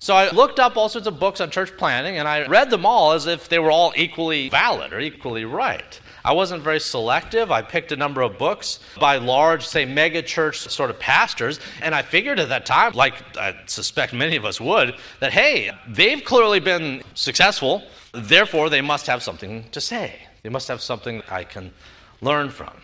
So 0.00 0.14
I 0.14 0.31
looked 0.31 0.61
up 0.61 0.76
all 0.76 0.88
sorts 0.88 1.09
of 1.09 1.18
books 1.18 1.40
on 1.40 1.50
church 1.50 1.76
planting 1.76 2.18
and 2.18 2.28
I 2.28 2.46
read 2.46 2.70
them 2.70 2.87
all 2.87 3.12
as 3.12 3.26
if 3.26 3.48
they 3.48 3.59
were 3.59 3.70
all 3.70 3.92
equally 3.96 4.48
valid 4.48 4.92
or 4.92 5.00
equally 5.00 5.44
right. 5.44 6.00
I 6.24 6.33
wasn't 6.33 6.62
very 6.62 6.78
selective. 6.78 7.50
I 7.50 7.62
picked 7.62 7.90
a 7.90 7.96
number 7.96 8.22
of 8.22 8.38
books 8.38 8.78
by 9.00 9.16
large, 9.16 9.66
say, 9.66 9.85
mega 9.85 10.22
church 10.22 10.59
sort 10.59 10.90
of 10.90 11.00
pastors, 11.00 11.59
and 11.83 11.94
I 11.94 12.02
figured 12.02 12.38
at 12.38 12.48
that 12.50 12.66
time, 12.66 12.92
like 12.92 13.14
I 13.37 13.57
suspect 13.66 14.12
many 14.12 14.37
of 14.37 14.44
us 14.44 14.61
would, 14.61 14.94
that 15.20 15.33
hey, 15.33 15.70
they've 15.88 16.22
clearly 16.22 16.61
been 16.61 17.02
successful, 17.14 17.83
therefore 18.12 18.68
they 18.70 18.81
must 18.81 19.07
have 19.07 19.22
something 19.22 19.64
to 19.70 19.81
say. 19.81 20.14
They 20.42 20.48
must 20.48 20.68
have 20.68 20.81
something 20.81 21.22
I 21.28 21.44
can 21.44 21.72
learn 22.20 22.50
from. 22.50 22.74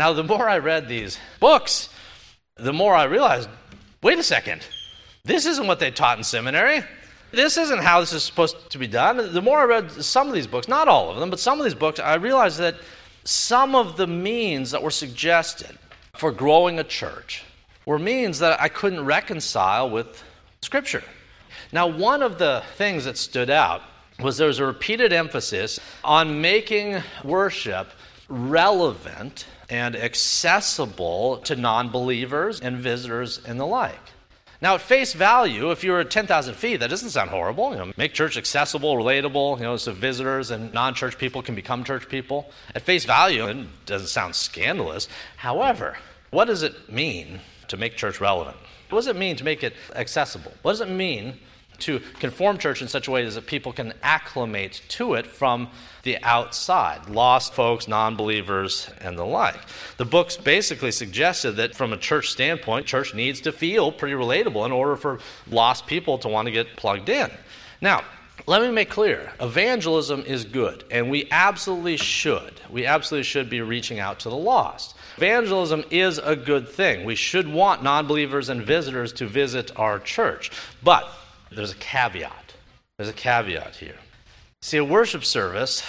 Now, 0.00 0.14
the 0.14 0.24
more 0.24 0.48
I 0.48 0.56
read 0.56 0.88
these 0.88 1.18
books, 1.40 1.90
the 2.56 2.72
more 2.72 2.94
I 2.94 3.04
realized 3.04 3.50
wait 4.02 4.18
a 4.18 4.22
second, 4.22 4.66
this 5.26 5.44
isn't 5.44 5.66
what 5.66 5.78
they 5.78 5.90
taught 5.90 6.16
in 6.16 6.24
seminary. 6.24 6.82
This 7.32 7.58
isn't 7.58 7.82
how 7.82 8.00
this 8.00 8.14
is 8.14 8.22
supposed 8.22 8.70
to 8.70 8.78
be 8.78 8.86
done. 8.86 9.34
The 9.34 9.42
more 9.42 9.58
I 9.58 9.64
read 9.64 9.90
some 9.90 10.26
of 10.26 10.32
these 10.32 10.46
books, 10.46 10.68
not 10.68 10.88
all 10.88 11.10
of 11.10 11.18
them, 11.18 11.28
but 11.28 11.38
some 11.38 11.58
of 11.58 11.64
these 11.64 11.74
books, 11.74 12.00
I 12.00 12.14
realized 12.14 12.56
that 12.60 12.76
some 13.24 13.74
of 13.74 13.98
the 13.98 14.06
means 14.06 14.70
that 14.70 14.82
were 14.82 14.90
suggested 14.90 15.78
for 16.14 16.32
growing 16.32 16.78
a 16.78 16.84
church 16.84 17.44
were 17.84 17.98
means 17.98 18.38
that 18.38 18.58
I 18.58 18.68
couldn't 18.68 19.04
reconcile 19.04 19.90
with 19.90 20.24
Scripture. 20.62 21.04
Now, 21.72 21.86
one 21.86 22.22
of 22.22 22.38
the 22.38 22.62
things 22.76 23.04
that 23.04 23.18
stood 23.18 23.50
out 23.50 23.82
was 24.18 24.38
there 24.38 24.46
was 24.46 24.60
a 24.60 24.64
repeated 24.64 25.12
emphasis 25.12 25.78
on 26.02 26.40
making 26.40 27.02
worship 27.22 27.90
relevant 28.30 29.44
and 29.70 29.96
accessible 29.96 31.38
to 31.38 31.56
non 31.56 31.90
believers 31.90 32.60
and 32.60 32.76
visitors 32.76 33.40
and 33.44 33.58
the 33.58 33.66
like. 33.66 33.98
Now, 34.62 34.74
at 34.74 34.82
face 34.82 35.14
value, 35.14 35.70
if 35.70 35.82
you're 35.82 36.00
at 36.00 36.10
10,000 36.10 36.54
feet, 36.54 36.80
that 36.80 36.90
doesn't 36.90 37.10
sound 37.10 37.30
horrible. 37.30 37.70
You 37.70 37.78
know, 37.78 37.92
make 37.96 38.12
church 38.12 38.36
accessible, 38.36 38.94
relatable, 38.94 39.56
you 39.56 39.62
know, 39.62 39.78
so 39.78 39.92
visitors 39.92 40.50
and 40.50 40.74
non 40.74 40.94
church 40.94 41.16
people 41.16 41.40
can 41.40 41.54
become 41.54 41.82
church 41.82 42.08
people. 42.08 42.50
At 42.74 42.82
face 42.82 43.04
value, 43.04 43.46
it 43.46 43.86
doesn't 43.86 44.08
sound 44.08 44.34
scandalous. 44.34 45.08
However, 45.36 45.96
what 46.30 46.44
does 46.46 46.62
it 46.62 46.92
mean 46.92 47.40
to 47.68 47.78
make 47.78 47.96
church 47.96 48.20
relevant? 48.20 48.56
What 48.90 48.98
does 48.98 49.06
it 49.06 49.16
mean 49.16 49.36
to 49.36 49.44
make 49.44 49.62
it 49.62 49.74
accessible? 49.94 50.52
What 50.62 50.72
does 50.72 50.80
it 50.82 50.90
mean 50.90 51.38
to 51.80 52.00
conform 52.18 52.58
church 52.58 52.82
in 52.82 52.88
such 52.88 53.08
a 53.08 53.10
way 53.10 53.28
that 53.28 53.46
people 53.46 53.72
can 53.72 53.92
acclimate 54.02 54.82
to 54.88 55.14
it 55.14 55.26
from 55.26 55.68
the 56.02 56.22
outside 56.22 57.08
lost 57.08 57.52
folks, 57.54 57.88
non 57.88 58.16
believers, 58.16 58.90
and 59.00 59.18
the 59.18 59.24
like. 59.24 59.60
The 59.96 60.04
books 60.04 60.36
basically 60.36 60.92
suggested 60.92 61.52
that 61.52 61.74
from 61.74 61.92
a 61.92 61.96
church 61.96 62.30
standpoint, 62.30 62.86
church 62.86 63.14
needs 63.14 63.40
to 63.42 63.52
feel 63.52 63.92
pretty 63.92 64.14
relatable 64.14 64.64
in 64.64 64.72
order 64.72 64.96
for 64.96 65.18
lost 65.48 65.86
people 65.86 66.18
to 66.18 66.28
want 66.28 66.46
to 66.46 66.52
get 66.52 66.76
plugged 66.76 67.08
in. 67.08 67.30
Now, 67.80 68.04
let 68.46 68.62
me 68.62 68.70
make 68.70 68.90
clear 68.90 69.32
evangelism 69.40 70.22
is 70.22 70.44
good, 70.44 70.84
and 70.90 71.10
we 71.10 71.28
absolutely 71.30 71.96
should. 71.96 72.54
We 72.70 72.86
absolutely 72.86 73.24
should 73.24 73.50
be 73.50 73.60
reaching 73.60 73.98
out 73.98 74.20
to 74.20 74.30
the 74.30 74.36
lost. 74.36 74.96
Evangelism 75.16 75.84
is 75.90 76.18
a 76.18 76.34
good 76.34 76.68
thing. 76.68 77.04
We 77.04 77.14
should 77.14 77.46
want 77.46 77.82
non 77.82 78.06
believers 78.06 78.48
and 78.48 78.62
visitors 78.62 79.12
to 79.14 79.26
visit 79.26 79.70
our 79.78 79.98
church. 79.98 80.50
But 80.82 81.10
there's 81.50 81.72
a 81.72 81.76
caveat. 81.76 82.54
There's 82.96 83.10
a 83.10 83.14
caveat 83.14 83.76
here. 83.76 83.96
See, 84.62 84.76
a 84.76 84.84
worship 84.84 85.24
service 85.24 85.82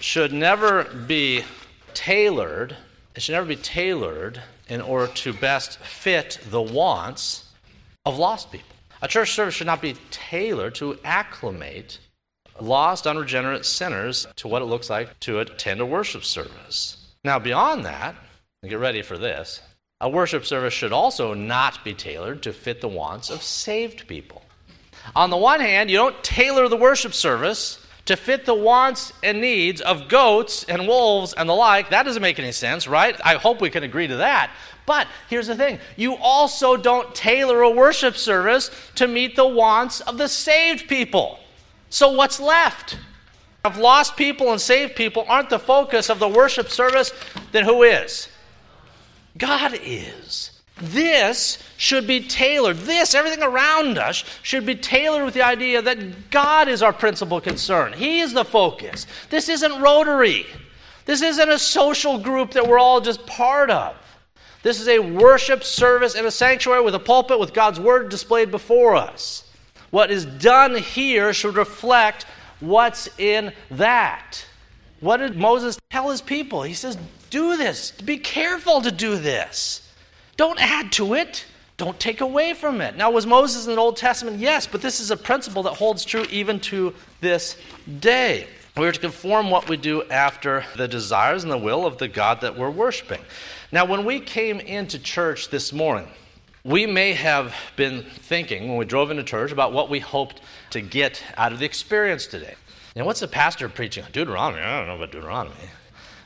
should 0.00 0.32
never 0.32 0.84
be 0.84 1.44
tailored, 1.92 2.76
it 3.14 3.22
should 3.22 3.32
never 3.32 3.46
be 3.46 3.56
tailored 3.56 4.40
in 4.68 4.80
order 4.80 5.12
to 5.12 5.32
best 5.32 5.78
fit 5.78 6.38
the 6.50 6.62
wants 6.62 7.50
of 8.04 8.18
lost 8.18 8.50
people. 8.50 8.68
A 9.02 9.08
church 9.08 9.32
service 9.32 9.54
should 9.54 9.66
not 9.66 9.82
be 9.82 9.96
tailored 10.10 10.74
to 10.76 10.98
acclimate 11.04 11.98
lost, 12.60 13.06
unregenerate 13.06 13.66
sinners 13.66 14.26
to 14.36 14.48
what 14.48 14.62
it 14.62 14.66
looks 14.66 14.88
like 14.88 15.18
to 15.20 15.40
attend 15.40 15.80
a 15.80 15.86
worship 15.86 16.24
service. 16.24 16.96
Now, 17.24 17.38
beyond 17.38 17.84
that, 17.84 18.14
get 18.62 18.78
ready 18.78 19.02
for 19.02 19.18
this, 19.18 19.60
a 20.00 20.08
worship 20.08 20.44
service 20.44 20.74
should 20.74 20.92
also 20.92 21.34
not 21.34 21.84
be 21.84 21.94
tailored 21.94 22.42
to 22.42 22.52
fit 22.52 22.80
the 22.80 22.88
wants 22.88 23.30
of 23.30 23.42
saved 23.42 24.06
people. 24.06 24.43
On 25.14 25.30
the 25.30 25.36
one 25.36 25.60
hand, 25.60 25.90
you 25.90 25.96
don't 25.96 26.22
tailor 26.22 26.68
the 26.68 26.76
worship 26.76 27.14
service 27.14 27.84
to 28.06 28.16
fit 28.16 28.44
the 28.44 28.54
wants 28.54 29.12
and 29.22 29.40
needs 29.40 29.80
of 29.80 30.08
goats 30.08 30.64
and 30.64 30.86
wolves 30.86 31.32
and 31.32 31.48
the 31.48 31.54
like. 31.54 31.90
That 31.90 32.02
doesn't 32.04 32.22
make 32.22 32.38
any 32.38 32.52
sense, 32.52 32.86
right? 32.86 33.18
I 33.24 33.34
hope 33.34 33.60
we 33.60 33.70
can 33.70 33.82
agree 33.82 34.06
to 34.06 34.16
that. 34.16 34.50
But 34.86 35.06
here's 35.30 35.46
the 35.46 35.56
thing 35.56 35.78
you 35.96 36.16
also 36.16 36.76
don't 36.76 37.14
tailor 37.14 37.62
a 37.62 37.70
worship 37.70 38.16
service 38.16 38.70
to 38.96 39.08
meet 39.08 39.36
the 39.36 39.48
wants 39.48 40.00
of 40.02 40.18
the 40.18 40.28
saved 40.28 40.88
people. 40.88 41.38
So 41.88 42.10
what's 42.10 42.40
left? 42.40 42.98
If 43.64 43.78
lost 43.78 44.16
people 44.16 44.52
and 44.52 44.60
saved 44.60 44.94
people 44.94 45.24
aren't 45.26 45.48
the 45.48 45.58
focus 45.58 46.10
of 46.10 46.18
the 46.18 46.28
worship 46.28 46.68
service, 46.68 47.12
then 47.52 47.64
who 47.64 47.82
is? 47.82 48.28
God 49.38 49.78
is. 49.82 50.53
This 50.76 51.58
should 51.76 52.06
be 52.06 52.20
tailored. 52.20 52.78
This, 52.78 53.14
everything 53.14 53.42
around 53.42 53.96
us, 53.96 54.24
should 54.42 54.66
be 54.66 54.74
tailored 54.74 55.24
with 55.24 55.34
the 55.34 55.42
idea 55.42 55.80
that 55.80 56.30
God 56.30 56.68
is 56.68 56.82
our 56.82 56.92
principal 56.92 57.40
concern. 57.40 57.92
He 57.92 58.20
is 58.20 58.32
the 58.32 58.44
focus. 58.44 59.06
This 59.30 59.48
isn't 59.48 59.80
Rotary. 59.80 60.46
This 61.04 61.22
isn't 61.22 61.48
a 61.48 61.58
social 61.58 62.18
group 62.18 62.52
that 62.52 62.66
we're 62.66 62.78
all 62.78 63.00
just 63.00 63.24
part 63.26 63.70
of. 63.70 63.94
This 64.64 64.80
is 64.80 64.88
a 64.88 64.98
worship 64.98 65.62
service 65.62 66.14
in 66.14 66.26
a 66.26 66.30
sanctuary 66.30 66.82
with 66.82 66.94
a 66.94 67.00
pulpit 67.00 67.38
with 67.38 67.52
God's 67.52 67.78
word 67.78 68.08
displayed 68.08 68.50
before 68.50 68.96
us. 68.96 69.44
What 69.90 70.10
is 70.10 70.24
done 70.24 70.74
here 70.74 71.32
should 71.32 71.56
reflect 71.56 72.24
what's 72.58 73.08
in 73.18 73.52
that. 73.72 74.44
What 75.00 75.18
did 75.18 75.36
Moses 75.36 75.78
tell 75.90 76.10
his 76.10 76.22
people? 76.22 76.62
He 76.62 76.74
says, 76.74 76.98
Do 77.30 77.56
this. 77.56 77.92
Be 77.92 78.16
careful 78.16 78.80
to 78.80 78.90
do 78.90 79.16
this. 79.16 79.83
Don't 80.36 80.60
add 80.60 80.92
to 80.92 81.14
it. 81.14 81.44
Don't 81.76 81.98
take 81.98 82.20
away 82.20 82.54
from 82.54 82.80
it. 82.80 82.96
Now, 82.96 83.10
was 83.10 83.26
Moses 83.26 83.66
in 83.66 83.74
the 83.74 83.80
Old 83.80 83.96
Testament? 83.96 84.38
Yes, 84.38 84.66
but 84.66 84.80
this 84.80 85.00
is 85.00 85.10
a 85.10 85.16
principle 85.16 85.64
that 85.64 85.74
holds 85.74 86.04
true 86.04 86.24
even 86.30 86.60
to 86.60 86.94
this 87.20 87.56
day. 88.00 88.46
We 88.76 88.86
are 88.86 88.92
to 88.92 89.00
conform 89.00 89.50
what 89.50 89.68
we 89.68 89.76
do 89.76 90.02
after 90.04 90.64
the 90.76 90.88
desires 90.88 91.42
and 91.42 91.52
the 91.52 91.58
will 91.58 91.86
of 91.86 91.98
the 91.98 92.08
God 92.08 92.40
that 92.40 92.56
we're 92.56 92.70
worshiping. 92.70 93.20
Now, 93.72 93.84
when 93.84 94.04
we 94.04 94.20
came 94.20 94.60
into 94.60 94.98
church 94.98 95.50
this 95.50 95.72
morning, 95.72 96.08
we 96.64 96.86
may 96.86 97.12
have 97.12 97.54
been 97.76 98.02
thinking 98.02 98.68
when 98.68 98.76
we 98.76 98.84
drove 98.84 99.10
into 99.10 99.22
church 99.22 99.52
about 99.52 99.72
what 99.72 99.90
we 99.90 100.00
hoped 100.00 100.40
to 100.70 100.80
get 100.80 101.22
out 101.36 101.52
of 101.52 101.58
the 101.58 101.66
experience 101.66 102.26
today. 102.26 102.54
Now, 102.96 103.04
what's 103.04 103.20
the 103.20 103.28
pastor 103.28 103.68
preaching 103.68 104.04
on? 104.04 104.12
Deuteronomy. 104.12 104.62
I 104.62 104.78
don't 104.78 104.88
know 104.88 104.96
about 104.96 105.12
Deuteronomy. 105.12 105.56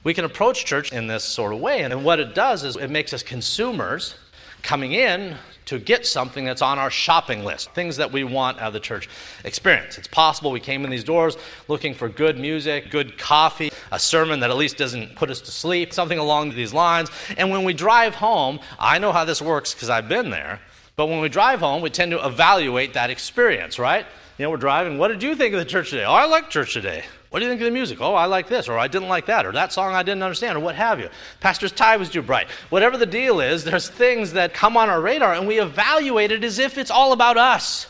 We 0.09 0.15
can 0.15 0.25
approach 0.25 0.65
church 0.65 0.91
in 0.91 1.07
this 1.07 1.23
sort 1.23 1.53
of 1.53 1.61
way. 1.61 1.83
And 1.83 2.03
what 2.03 2.19
it 2.19 2.35
does 2.35 2.65
is 2.65 2.77
it 2.77 2.89
makes 2.89 3.13
us 3.13 3.23
consumers 3.23 4.15
coming 4.63 4.95
in 4.95 5.37
to 5.67 5.79
get 5.79 6.07
something 6.07 6.47
that's 6.47 6.63
on 6.63 6.79
our 6.79 6.91
shopping 6.91 7.45
list, 7.45 7.73
things 7.73 7.99
that 7.99 8.11
we 8.11 8.25
want 8.25 8.57
out 8.57 8.69
of 8.69 8.73
the 8.73 8.81
church 8.81 9.07
experience. 9.45 9.99
It's 9.99 10.09
possible 10.09 10.51
we 10.51 10.61
came 10.61 10.83
in 10.87 10.91
these 10.91 11.05
doors 11.05 11.37
looking 11.69 11.93
for 11.93 12.09
good 12.09 12.39
music, 12.39 12.91
good 12.91 13.19
coffee, 13.19 13.71
a 13.93 13.99
sermon 13.99 14.41
that 14.41 14.49
at 14.49 14.57
least 14.57 14.79
doesn't 14.79 15.15
put 15.15 15.29
us 15.29 15.43
to 15.43 15.51
sleep, 15.51 15.93
something 15.93 16.19
along 16.19 16.53
these 16.53 16.73
lines. 16.73 17.11
And 17.37 17.51
when 17.51 17.65
we 17.65 17.75
drive 17.75 18.15
home, 18.15 18.61
I 18.79 18.99
know 18.99 19.13
how 19.13 19.27
this 19.27 19.43
works 19.43 19.75
because 19.75 19.91
I've 19.91 20.09
been 20.09 20.31
there, 20.31 20.59
but 20.97 21.09
when 21.09 21.21
we 21.21 21.29
drive 21.29 21.61
home, 21.61 21.83
we 21.83 21.91
tend 21.91 22.13
to 22.13 22.27
evaluate 22.27 22.95
that 22.95 23.11
experience, 23.11 23.79
right? 23.79 24.07
You 24.39 24.45
know, 24.45 24.51
we're 24.51 24.57
driving. 24.57 24.97
What 24.97 25.09
did 25.09 25.23
you 25.23 25.35
think 25.35 25.53
of 25.53 25.61
the 25.61 25.67
church 25.67 25.91
today? 25.91 26.07
Oh, 26.07 26.15
I 26.15 26.25
like 26.25 26.49
church 26.49 26.73
today. 26.73 27.05
What 27.31 27.41
do 27.41 27.45
you 27.45 27.51
think 27.51 27.61
of 27.61 27.67
the 27.67 27.71
music? 27.71 28.01
Oh, 28.01 28.15
I 28.15 28.25
like 28.27 28.49
this, 28.49 28.69
or 28.69 28.79
I 28.79 28.89
didn't 28.89 29.09
like 29.09 29.27
that, 29.27 29.45
or 29.45 29.53
that 29.53 29.73
song 29.73 29.95
I 29.95 30.03
didn't 30.03 30.23
understand, 30.23 30.57
or 30.57 30.61
what 30.61 30.75
have 30.75 30.99
you. 30.99 31.09
Pastor's 31.41 31.73
tie 31.73 31.97
was 31.97 32.09
too 32.09 32.23
bright. 32.23 32.49
Whatever 32.71 32.97
the 32.97 33.07
deal 33.07 33.41
is, 33.41 33.65
there's 33.65 33.89
things 33.89 34.33
that 34.33 34.55
come 34.55 34.77
on 34.77 34.89
our 34.89 35.01
radar, 35.01 35.35
and 35.35 35.47
we 35.47 35.61
evaluate 35.61 36.33
it 36.33 36.43
as 36.43 36.59
if 36.59 36.79
it's 36.79 36.91
all 36.91 37.13
about 37.13 37.37
us. 37.37 37.87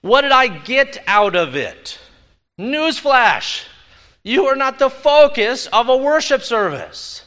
What 0.00 0.22
did 0.22 0.32
I 0.32 0.48
get 0.48 1.02
out 1.06 1.36
of 1.36 1.54
it? 1.54 1.98
Newsflash 2.58 3.66
you 4.26 4.46
are 4.46 4.56
not 4.56 4.80
the 4.80 4.90
focus 4.90 5.68
of 5.68 5.88
a 5.88 5.96
worship 5.96 6.42
service. 6.42 7.22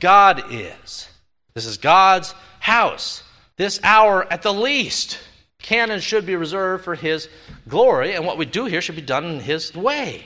God 0.00 0.42
is. 0.50 1.08
This 1.54 1.64
is 1.64 1.78
God's 1.78 2.34
house. 2.58 3.22
This 3.58 3.78
hour, 3.84 4.26
at 4.28 4.42
the 4.42 4.52
least, 4.52 5.20
can 5.60 5.92
and 5.92 6.02
should 6.02 6.26
be 6.26 6.34
reserved 6.34 6.82
for 6.82 6.96
His 6.96 7.28
glory, 7.68 8.14
and 8.14 8.26
what 8.26 8.38
we 8.38 8.44
do 8.44 8.64
here 8.64 8.80
should 8.80 8.96
be 8.96 9.02
done 9.02 9.24
in 9.24 9.38
His 9.38 9.72
way. 9.72 10.24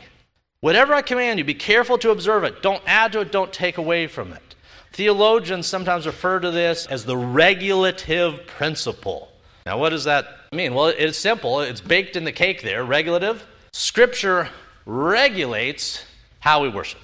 Whatever 0.60 0.94
I 0.94 1.02
command 1.02 1.38
you, 1.38 1.44
be 1.44 1.54
careful 1.54 1.98
to 1.98 2.10
observe 2.10 2.44
it. 2.44 2.62
Don't 2.62 2.82
add 2.86 3.12
to 3.12 3.20
it, 3.20 3.30
don't 3.30 3.52
take 3.52 3.78
away 3.78 4.06
from 4.06 4.32
it. 4.32 4.54
Theologians 4.92 5.66
sometimes 5.66 6.06
refer 6.06 6.40
to 6.40 6.50
this 6.50 6.86
as 6.86 7.04
the 7.04 7.16
regulative 7.16 8.46
principle. 8.46 9.30
Now, 9.66 9.78
what 9.78 9.90
does 9.90 10.04
that 10.04 10.26
mean? 10.52 10.74
Well, 10.74 10.86
it's 10.86 11.18
simple. 11.18 11.60
It's 11.60 11.80
baked 11.80 12.16
in 12.16 12.24
the 12.24 12.32
cake 12.32 12.62
there. 12.62 12.84
Regulative. 12.84 13.44
Scripture 13.72 14.48
regulates 14.86 16.04
how 16.40 16.62
we 16.62 16.68
worship. 16.68 17.00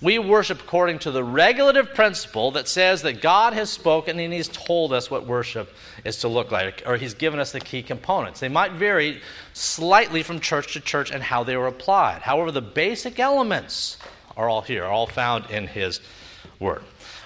We 0.00 0.20
worship 0.20 0.60
according 0.60 1.00
to 1.00 1.10
the 1.10 1.24
regulative 1.24 1.92
principle 1.92 2.52
that 2.52 2.68
says 2.68 3.02
that 3.02 3.20
God 3.20 3.52
has 3.52 3.68
spoken 3.68 4.20
and 4.20 4.32
He's 4.32 4.46
told 4.46 4.92
us 4.92 5.10
what 5.10 5.26
worship 5.26 5.72
is 6.04 6.18
to 6.18 6.28
look 6.28 6.52
like, 6.52 6.84
or 6.86 6.96
He's 6.96 7.14
given 7.14 7.40
us 7.40 7.50
the 7.50 7.58
key 7.58 7.82
components. 7.82 8.38
They 8.38 8.48
might 8.48 8.72
vary 8.72 9.20
slightly 9.54 10.22
from 10.22 10.38
church 10.38 10.74
to 10.74 10.80
church 10.80 11.10
and 11.10 11.20
how 11.20 11.42
they 11.42 11.56
were 11.56 11.66
applied. 11.66 12.22
However, 12.22 12.52
the 12.52 12.62
basic 12.62 13.18
elements 13.18 13.96
are 14.36 14.48
all 14.48 14.62
here, 14.62 14.84
are 14.84 14.90
all 14.90 15.08
found 15.08 15.50
in 15.50 15.66
His 15.66 16.00
Word. 16.60 16.82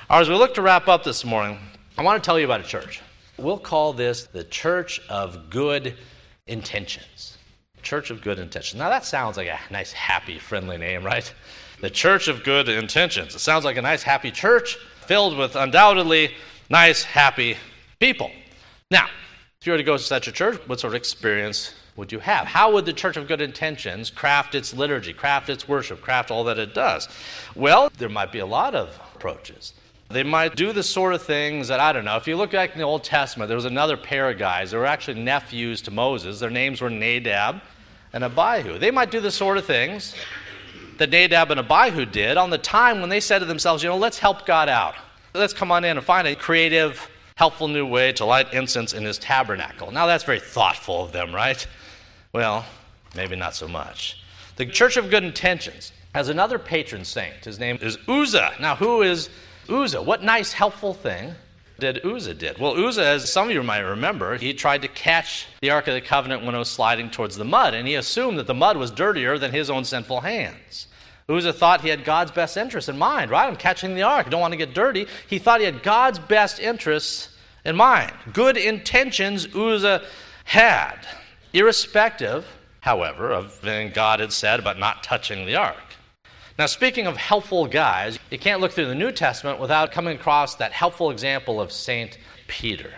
All 0.09 0.17
right, 0.17 0.23
as 0.23 0.31
we 0.31 0.35
look 0.35 0.55
to 0.55 0.63
wrap 0.63 0.89
up 0.89 1.05
this 1.05 1.27
morning, 1.27 1.59
I 1.99 2.03
want 2.03 2.23
to 2.23 2.27
tell 2.27 2.39
you 2.39 2.47
about 2.47 2.61
a 2.61 2.65
church. 2.65 3.03
We'll 3.37 3.59
call 3.59 3.93
this 3.93 4.25
the 4.25 4.45
Church 4.45 4.99
of 5.11 5.51
Good 5.51 5.95
Intentions. 6.47 7.37
Church 7.83 8.11
of 8.11 8.23
Good 8.23 8.39
Intentions. 8.39 8.79
Now, 8.79 8.89
that 8.89 9.05
sounds 9.05 9.37
like 9.37 9.49
a 9.49 9.61
nice, 9.71 9.93
happy, 9.93 10.39
friendly 10.39 10.79
name, 10.79 11.05
right? 11.05 11.31
The 11.83 11.91
Church 11.91 12.29
of 12.29 12.45
Good 12.45 12.69
Intentions. 12.69 13.35
It 13.35 13.41
sounds 13.41 13.65
like 13.65 13.77
a 13.77 13.83
nice, 13.83 14.05
happy 14.05 14.31
church 14.31 14.77
filled 15.07 15.37
with 15.37 15.57
undoubtedly 15.57 16.31
nice, 16.71 17.03
happy 17.03 17.57
people. 17.99 18.31
Now, 18.89 19.09
if 19.61 19.67
you 19.67 19.73
were 19.73 19.79
to 19.79 19.85
go 19.85 19.97
to 19.97 20.03
such 20.03 20.29
a 20.29 20.33
church, 20.33 20.61
what 20.67 20.79
sort 20.79 20.93
of 20.93 20.97
experience 20.97 21.75
would 21.97 22.13
you 22.13 22.21
have? 22.21 22.47
How 22.47 22.73
would 22.73 22.87
the 22.87 22.93
Church 22.93 23.17
of 23.17 23.27
Good 23.27 23.41
Intentions 23.41 24.11
craft 24.11 24.55
its 24.55 24.73
liturgy, 24.73 25.13
craft 25.13 25.51
its 25.51 25.67
worship, 25.67 26.01
craft 26.01 26.31
all 26.31 26.45
that 26.45 26.57
it 26.57 26.73
does? 26.73 27.09
Well, 27.57 27.91
there 27.99 28.09
might 28.09 28.31
be 28.31 28.39
a 28.39 28.47
lot 28.47 28.77
of 28.77 28.97
approaches. 29.17 29.75
They 30.09 30.23
might 30.23 30.55
do 30.55 30.73
the 30.73 30.85
sort 30.85 31.15
of 31.15 31.23
things 31.23 31.67
that, 31.67 31.81
I 31.81 31.93
don't 31.93 32.05
know, 32.05 32.17
if 32.17 32.29
you 32.29 32.37
look 32.37 32.53
back 32.53 32.73
in 32.75 32.79
the 32.79 32.85
Old 32.85 33.03
Testament, 33.03 33.49
there 33.49 33.57
was 33.57 33.65
another 33.65 33.97
pair 33.97 34.31
of 34.31 34.39
guys. 34.39 34.71
They 34.71 34.77
were 34.77 34.87
actually 34.87 35.21
nephews 35.21 35.83
to 35.83 35.91
Moses. 35.91 36.39
Their 36.39 36.51
names 36.51 36.81
were 36.81 36.91
Nadab 36.91 37.61
and 38.13 38.23
Abihu. 38.23 38.79
They 38.79 38.93
might 38.93 39.11
do 39.11 39.21
the 39.21 39.33
sort 39.33 39.59
of 39.59 39.65
things 39.65 40.15
that 41.03 41.11
Nadab 41.11 41.51
and 41.51 41.59
Abihu 41.59 42.07
did 42.07 42.37
on 42.37 42.51
the 42.51 42.59
time 42.59 43.01
when 43.01 43.11
they 43.11 43.19
said 43.19 43.41
to 43.41 43.45
themselves, 43.45 43.83
you 43.83 43.89
know, 43.89 43.97
let's 43.97 44.21
help 44.21 44.47
God 44.47 44.69
out. 44.69 44.95
Let's 45.35 45.53
come 45.53 45.73
on 45.73 45.85
in 45.85 45.97
and 45.97 46.07
find 46.07 46.29
a 46.29 46.37
creative, 46.37 47.11
helpful 47.35 47.67
new 47.67 47.85
way 47.85 48.13
to 48.13 48.25
light 48.25 48.55
incense 48.55 48.93
in 48.93 49.03
his 49.03 49.19
tabernacle. 49.19 49.91
Now, 49.91 50.07
that's 50.07 50.23
very 50.23 50.39
thoughtful 50.39 51.05
of 51.05 51.11
them, 51.11 51.35
right? 51.35 51.67
Well, 52.33 52.65
maybe 53.17 53.35
not 53.35 53.57
so 53.57 53.67
much. 53.67 54.23
The 54.55 54.67
Church 54.67 54.97
of 54.97 55.11
Good 55.11 55.25
Intentions 55.25 55.93
has 56.15 56.29
another 56.29 56.57
patron 56.57 57.05
saint. 57.05 57.47
His 57.47 57.59
name 57.59 57.79
is 57.83 57.99
Uzzah. 58.07 58.55
Now, 58.61 58.77
who 58.77 59.03
is 59.03 59.29
Uzzah? 59.69 60.03
What 60.03 60.23
nice, 60.23 60.53
helpful 60.53 60.95
thing 60.95 61.35
did 61.83 62.07
Uzzah 62.07 62.35
did? 62.35 62.59
Well, 62.59 62.79
Uzzah, 62.83 63.05
as 63.05 63.31
some 63.31 63.49
of 63.49 63.55
you 63.55 63.63
might 63.63 63.81
remember, 63.81 64.37
he 64.37 64.55
tried 64.55 64.83
to 64.83 64.89
catch 64.89 65.47
the 65.61 65.71
Ark 65.71 65.89
of 65.89 65.95
the 65.95 66.01
Covenant 66.01 66.45
when 66.45 66.55
it 66.55 66.59
was 66.59 66.71
sliding 66.71 67.11
towards 67.11 67.37
the 67.37 67.45
mud, 67.45 67.75
and 67.75 67.89
he 67.89 67.97
assumed 67.97 68.39
that 68.39 68.47
the 68.47 68.55
mud 68.55 68.77
was 68.77 68.91
dirtier 68.91 69.37
than 69.37 69.51
his 69.51 69.69
own 69.69 69.85
sinful 69.85 70.21
hands. 70.21 70.87
Uzzah 71.29 71.53
thought 71.53 71.81
he 71.81 71.89
had 71.89 72.05
God's 72.05 72.31
best 72.31 72.57
interests 72.57 72.89
in 72.89 72.97
mind, 72.97 73.31
right? 73.31 73.49
I'm 73.49 73.57
catching 73.57 73.95
the 73.95 74.03
ark. 74.03 74.27
I 74.27 74.31
don't 74.31 74.41
want 74.41 74.53
to 74.53 74.59
get 74.59 74.75
dirty. 74.75 75.07
He 75.29 75.39
thought 75.39 75.61
he 75.61 75.67
had 75.67 75.83
God's 75.83 76.19
best 76.21 76.61
interests 76.61 77.31
in 77.65 77.75
mind. 77.75 78.13
Good 78.33 78.57
intentions 78.57 79.47
Uzzah 79.55 80.03
had, 80.45 80.99
irrespective, 81.53 82.47
however, 82.81 83.33
of 83.33 83.59
anything 83.65 83.93
God 83.93 84.21
had 84.21 84.33
said 84.33 84.61
about 84.61 84.79
not 84.79 85.03
touching 85.03 85.47
the 85.47 85.57
ark. 85.57 85.92
Now, 86.59 86.67
speaking 86.67 87.07
of 87.07 87.17
helpful 87.17 87.67
guys, 87.67 88.19
you 88.31 88.39
can't 88.39 88.61
look 88.61 88.73
through 88.73 88.89
the 88.89 88.95
New 88.95 89.11
Testament 89.11 89.59
without 89.59 89.91
coming 89.91 90.17
across 90.17 90.57
that 90.57 90.73
helpful 90.73 91.11
example 91.11 91.61
of 91.61 91.73
St. 91.73 92.19
Peter. 92.47 92.93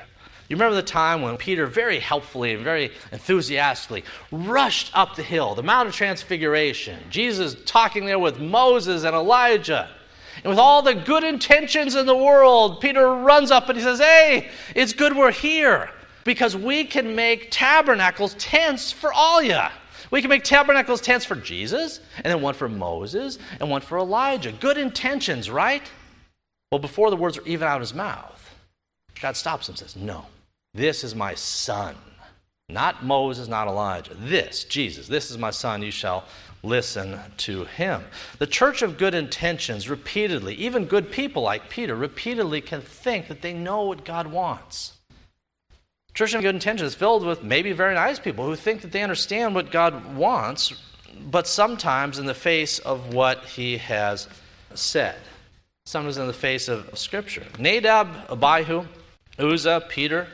You 0.48 0.56
remember 0.56 0.74
the 0.74 0.82
time 0.82 1.22
when 1.22 1.36
Peter 1.36 1.66
very 1.66 2.00
helpfully 2.00 2.52
and 2.52 2.64
very 2.64 2.90
enthusiastically 3.12 4.04
rushed 4.32 4.90
up 4.92 5.14
the 5.14 5.22
hill, 5.22 5.54
the 5.54 5.62
Mount 5.62 5.88
of 5.88 5.94
Transfiguration, 5.94 6.98
Jesus 7.10 7.56
talking 7.64 8.06
there 8.06 8.18
with 8.18 8.40
Moses 8.40 9.04
and 9.04 9.14
Elijah. 9.14 9.88
And 10.42 10.50
with 10.50 10.58
all 10.58 10.82
the 10.82 10.94
good 10.94 11.22
intentions 11.22 11.94
in 11.94 12.06
the 12.06 12.16
world, 12.16 12.80
Peter 12.80 13.14
runs 13.14 13.52
up 13.52 13.68
and 13.68 13.78
he 13.78 13.84
says, 13.84 14.00
Hey, 14.00 14.50
it's 14.74 14.92
good 14.92 15.16
we're 15.16 15.30
here 15.30 15.90
because 16.24 16.56
we 16.56 16.84
can 16.84 17.14
make 17.14 17.50
tabernacles 17.52 18.34
tents 18.34 18.90
for 18.90 19.12
all 19.12 19.40
you. 19.40 19.60
We 20.10 20.20
can 20.20 20.30
make 20.30 20.44
tabernacles 20.44 21.00
tents 21.00 21.24
for 21.24 21.36
Jesus, 21.36 22.00
and 22.16 22.26
then 22.26 22.40
one 22.40 22.54
for 22.54 22.68
Moses, 22.68 23.38
and 23.60 23.70
one 23.70 23.80
for 23.80 23.98
Elijah. 23.98 24.52
Good 24.52 24.78
intentions, 24.78 25.50
right? 25.50 25.82
Well, 26.70 26.78
before 26.78 27.10
the 27.10 27.16
words 27.16 27.38
are 27.38 27.46
even 27.46 27.68
out 27.68 27.76
of 27.76 27.82
his 27.82 27.94
mouth, 27.94 28.54
God 29.20 29.36
stops 29.36 29.68
him 29.68 29.72
and 29.72 29.78
says, 29.78 29.96
No, 29.96 30.26
this 30.72 31.04
is 31.04 31.14
my 31.14 31.34
son. 31.34 31.94
Not 32.68 33.04
Moses, 33.04 33.46
not 33.46 33.68
Elijah. 33.68 34.14
This, 34.14 34.64
Jesus, 34.64 35.06
this 35.06 35.30
is 35.30 35.36
my 35.36 35.50
son. 35.50 35.82
You 35.82 35.90
shall 35.90 36.24
listen 36.62 37.20
to 37.36 37.64
him. 37.64 38.02
The 38.38 38.46
church 38.46 38.82
of 38.82 38.96
good 38.96 39.14
intentions 39.14 39.88
repeatedly, 39.88 40.54
even 40.54 40.86
good 40.86 41.12
people 41.12 41.42
like 41.42 41.68
Peter, 41.68 41.94
repeatedly 41.94 42.60
can 42.62 42.80
think 42.80 43.28
that 43.28 43.42
they 43.42 43.52
know 43.52 43.82
what 43.82 44.04
God 44.04 44.26
wants. 44.26 44.94
Church 46.14 46.32
of 46.34 46.42
good 46.42 46.54
intentions 46.54 46.94
filled 46.94 47.26
with 47.26 47.42
maybe 47.42 47.72
very 47.72 47.94
nice 47.94 48.20
people 48.20 48.46
who 48.46 48.54
think 48.54 48.82
that 48.82 48.92
they 48.92 49.02
understand 49.02 49.52
what 49.52 49.72
God 49.72 50.14
wants, 50.14 50.72
but 51.28 51.48
sometimes 51.48 52.20
in 52.20 52.26
the 52.26 52.34
face 52.34 52.78
of 52.78 53.12
what 53.12 53.44
he 53.44 53.78
has 53.78 54.28
said. 54.74 55.16
Sometimes 55.86 56.16
in 56.16 56.28
the 56.28 56.32
face 56.32 56.68
of 56.68 56.96
Scripture. 56.96 57.44
Nadab, 57.58 58.08
Abihu, 58.30 58.86
Uzzah, 59.40 59.86
Peter, 59.88 60.28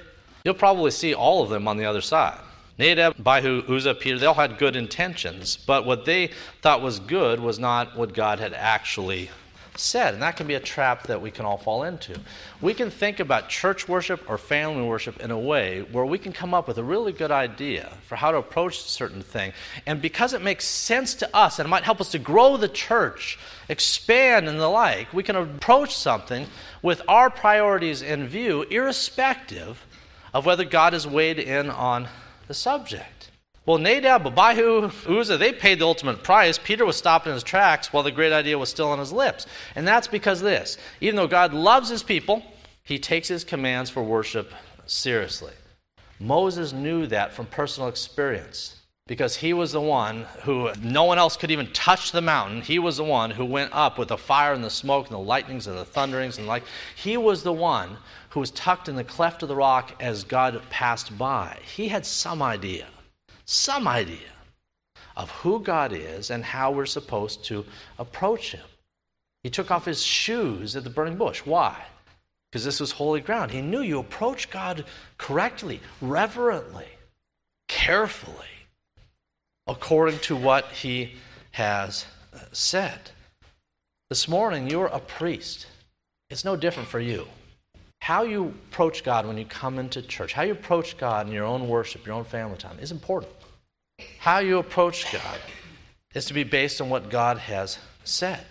you'll 0.45 0.53
probably 0.55 0.91
see 0.91 1.15
all 1.15 1.43
of 1.43 1.49
them 1.49 1.67
on 1.67 1.79
the 1.79 1.87
other 1.87 2.03
side. 2.03 2.39
Nadab, 2.79 3.15
Abihu, 3.19 3.63
Uzzah, 3.67 3.95
Peter, 3.95 4.19
they 4.19 4.27
all 4.27 4.35
had 4.35 4.59
good 4.59 4.77
intentions, 4.77 5.57
but 5.57 5.87
what 5.87 6.05
they 6.05 6.31
thought 6.61 6.83
was 6.83 6.99
good 6.99 7.41
was 7.41 7.59
not 7.59 7.97
what 7.97 8.13
God 8.13 8.39
had 8.39 8.53
actually 8.53 9.31
said. 9.77 10.15
And 10.15 10.23
that 10.23 10.37
can 10.37 10.47
be 10.47 10.55
a 10.55 10.61
trap 10.61 11.07
that 11.07 11.21
we 11.21 11.31
can 11.31 11.45
all 11.45 11.59
fall 11.59 11.85
into. 11.85 12.19
We 12.61 12.75
can 12.75 12.91
think 12.91 13.21
about 13.21 13.49
church 13.49 13.89
worship 13.89 14.29
or 14.29 14.39
family 14.39 14.83
worship 14.83 15.21
in 15.21 15.31
a 15.31 15.39
way 15.39 15.83
where 15.83 16.05
we 16.05 16.19
can 16.19 16.33
come 16.33 16.55
up 16.55 16.69
with 16.69 16.79
a 16.79 16.85
really 16.85 17.13
good 17.13 17.31
idea 17.31 17.93
for 18.07 18.17
how 18.17 18.31
to 18.31 18.39
approach 18.39 18.79
a 18.79 18.89
certain 18.89 19.23
thing. 19.23 19.53
And 19.87 20.03
because 20.03 20.33
it 20.33 20.43
makes 20.43 20.65
sense 20.65 21.15
to 21.17 21.37
us 21.37 21.59
and 21.59 21.67
it 21.67 21.71
might 21.71 21.85
help 21.85 22.01
us 22.01 22.11
to 22.13 22.19
grow 22.19 22.57
the 22.57 22.69
church, 22.69 23.39
expand, 23.69 24.49
and 24.49 24.61
the 24.61 24.69
like, 24.69 25.13
we 25.13 25.23
can 25.23 25.37
approach 25.37 25.95
something 25.97 26.47
with 26.83 27.03
our 27.09 27.31
priorities 27.31 28.03
in 28.03 28.27
view, 28.27 28.63
irrespective 28.63 29.87
of 30.33 30.47
whether 30.47 30.65
God 30.65 30.93
has 30.93 31.07
weighed 31.07 31.39
in 31.39 31.71
on 31.71 32.09
the 32.47 32.55
subject. 32.55 33.31
Well, 33.67 33.79
Nadab, 33.79 34.27
Abihu, 34.27 34.91
Uzzah, 35.07 35.37
they 35.37 35.53
paid 35.53 35.79
the 35.79 35.87
ultimate 35.87 36.23
price. 36.23 36.59
Peter 36.59 36.87
was 36.87 36.97
stopped 36.97 37.27
in 37.27 37.35
his 37.35 37.43
tracks 37.43 37.93
while 37.93 38.03
the 38.03 38.11
great 38.11 38.33
idea 38.33 38.59
was 38.59 38.71
still 38.71 38.89
on 38.89 38.99
his 38.99 39.13
lips. 39.13 39.47
And 39.75 39.87
that's 39.87 40.09
because 40.09 40.41
this 40.41 40.79
even 41.01 41.17
though 41.17 41.27
God 41.27 41.53
loves 41.53 41.91
his 41.91 42.03
people, 42.03 42.43
he 42.83 42.99
takes 42.99 43.29
his 43.29 43.45
commands 43.45 43.91
for 43.91 44.03
worship 44.03 44.53
seriously. 44.87 45.53
Moses 46.19 46.73
knew 46.73 47.07
that 47.07 47.33
from 47.33 47.47
personal 47.47 47.89
experience 47.89 48.77
because 49.07 49.37
he 49.37 49.53
was 49.53 49.73
the 49.73 49.81
one 49.81 50.27
who 50.43 50.71
no 50.81 51.05
one 51.05 51.19
else 51.19 51.37
could 51.37 51.51
even 51.51 51.71
touch 51.73 52.13
the 52.13 52.21
mountain. 52.23 52.63
He 52.63 52.79
was 52.79 52.97
the 52.97 53.05
one 53.05 53.31
who 53.31 53.45
went 53.45 53.73
up 53.73 53.99
with 53.99 54.09
the 54.09 54.17
fire 54.17 54.53
and 54.53 54.65
the 54.65 54.71
smoke 54.71 55.07
and 55.07 55.15
the 55.15 55.19
lightnings 55.19 55.67
and 55.67 55.77
the 55.77 55.85
thunderings 55.85 56.39
and 56.39 56.47
like. 56.47 56.63
He 56.95 57.17
was 57.17 57.43
the 57.43 57.53
one 57.53 57.99
who 58.31 58.41
was 58.41 58.51
tucked 58.53 58.89
in 58.89 58.97
the 58.97 59.05
cleft 59.05 59.43
of 59.43 59.49
the 59.49 59.57
rock 59.57 59.95
as 60.01 60.25
God 60.25 60.63
passed 60.71 61.19
by. 61.19 61.59
He 61.75 61.89
had 61.89 62.07
some 62.07 62.41
idea 62.41 62.87
some 63.51 63.89
idea 63.89 64.31
of 65.17 65.29
who 65.31 65.61
God 65.61 65.93
is 65.93 66.31
and 66.31 66.45
how 66.45 66.71
we're 66.71 66.87
supposed 66.87 67.45
to 67.47 67.65
approach 67.99 68.53
Him. 68.53 68.65
He 69.43 69.51
took 69.51 69.71
off 69.71 69.87
his 69.87 70.03
shoes 70.03 70.77
at 70.77 70.85
the 70.85 70.91
burning 70.91 71.17
bush. 71.17 71.43
Why? 71.45 71.85
Because 72.51 72.65
this 72.65 72.79
was 72.79 72.93
holy 72.93 73.21
ground. 73.21 73.51
He 73.51 73.61
knew 73.61 73.81
you 73.81 73.99
approach 73.99 74.51
God 74.51 74.85
correctly, 75.19 75.81
reverently, 76.01 76.87
carefully, 77.67 78.47
according 79.67 80.21
to 80.21 80.37
what 80.37 80.67
He 80.67 81.15
has 81.53 82.07
uh, 82.33 82.39
said. 82.53 83.11
This 84.11 84.29
morning, 84.29 84.69
you're 84.69 84.87
a 84.87 85.01
priest. 85.01 85.67
It's 86.29 86.45
no 86.45 86.55
different 86.55 86.89
for 86.89 87.01
you. 87.01 87.27
How 88.01 88.23
you 88.23 88.55
approach 88.71 89.05
God 89.05 89.27
when 89.27 89.39
you 89.39 89.45
come 89.45 89.79
into 89.79 90.03
church, 90.03 90.33
how 90.33 90.43
you 90.43 90.53
approach 90.53 90.97
God 90.97 91.27
in 91.27 91.33
your 91.33 91.45
own 91.45 91.69
worship, 91.69 92.07
your 92.07 92.15
own 92.15 92.25
family 92.25 92.57
time, 92.57 92.79
is 92.79 92.93
important. 92.93 93.33
How 94.21 94.41
you 94.41 94.59
approach 94.59 95.11
God 95.11 95.39
is 96.13 96.27
to 96.27 96.35
be 96.35 96.45
based 96.45 96.83
on 96.83 96.91
what 96.91 97.09
God 97.09 97.39
has 97.39 97.79
said. 98.05 98.45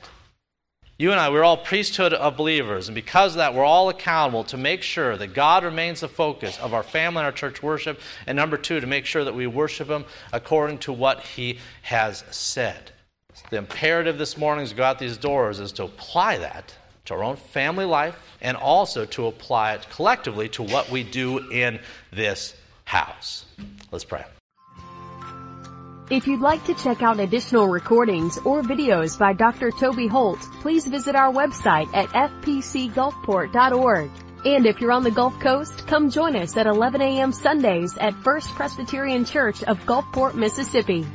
You 0.97 1.11
and 1.11 1.19
I, 1.19 1.29
we're 1.29 1.43
all 1.43 1.57
priesthood 1.57 2.11
of 2.11 2.35
believers, 2.35 2.87
and 2.87 2.95
because 2.95 3.33
of 3.33 3.37
that, 3.37 3.53
we're 3.53 3.63
all 3.63 3.87
accountable 3.87 4.43
to 4.45 4.57
make 4.57 4.81
sure 4.81 5.15
that 5.15 5.35
God 5.35 5.63
remains 5.63 5.99
the 5.99 6.07
focus 6.07 6.57
of 6.57 6.73
our 6.73 6.81
family 6.81 7.19
and 7.19 7.27
our 7.27 7.31
church 7.31 7.61
worship, 7.61 7.99
and 8.25 8.35
number 8.35 8.57
two, 8.57 8.79
to 8.79 8.87
make 8.87 9.05
sure 9.05 9.23
that 9.23 9.35
we 9.35 9.45
worship 9.45 9.89
Him 9.89 10.05
according 10.33 10.79
to 10.79 10.91
what 10.91 11.19
He 11.21 11.59
has 11.83 12.23
said. 12.31 12.89
The 13.51 13.57
imperative 13.57 14.17
this 14.17 14.39
morning 14.39 14.63
as 14.63 14.73
we 14.73 14.77
go 14.77 14.85
out 14.85 14.97
these 14.97 15.17
doors 15.17 15.59
is 15.59 15.71
to 15.73 15.83
apply 15.83 16.39
that 16.39 16.75
to 17.05 17.13
our 17.13 17.23
own 17.23 17.35
family 17.35 17.85
life 17.85 18.37
and 18.41 18.57
also 18.57 19.05
to 19.05 19.27
apply 19.27 19.75
it 19.75 19.87
collectively 19.91 20.49
to 20.49 20.63
what 20.63 20.89
we 20.89 21.03
do 21.03 21.51
in 21.51 21.79
this 22.11 22.55
house. 22.85 23.45
Let's 23.91 24.03
pray. 24.03 24.25
If 26.09 26.25
you'd 26.25 26.41
like 26.41 26.65
to 26.65 26.73
check 26.73 27.03
out 27.03 27.19
additional 27.19 27.67
recordings 27.67 28.39
or 28.39 28.63
videos 28.63 29.19
by 29.19 29.33
Dr. 29.33 29.69
Toby 29.69 30.07
Holt, 30.07 30.39
please 30.61 30.87
visit 30.87 31.15
our 31.15 31.31
website 31.31 31.93
at 31.93 32.09
fpcgulfport.org. 32.09 34.09
And 34.43 34.65
if 34.65 34.81
you're 34.81 34.91
on 34.91 35.03
the 35.03 35.11
Gulf 35.11 35.39
Coast, 35.39 35.85
come 35.85 36.09
join 36.09 36.35
us 36.35 36.57
at 36.57 36.65
11 36.65 37.01
a.m. 37.01 37.31
Sundays 37.31 37.95
at 37.95 38.15
First 38.23 38.49
Presbyterian 38.55 39.23
Church 39.23 39.61
of 39.63 39.85
Gulfport, 39.85 40.33
Mississippi. 40.33 41.05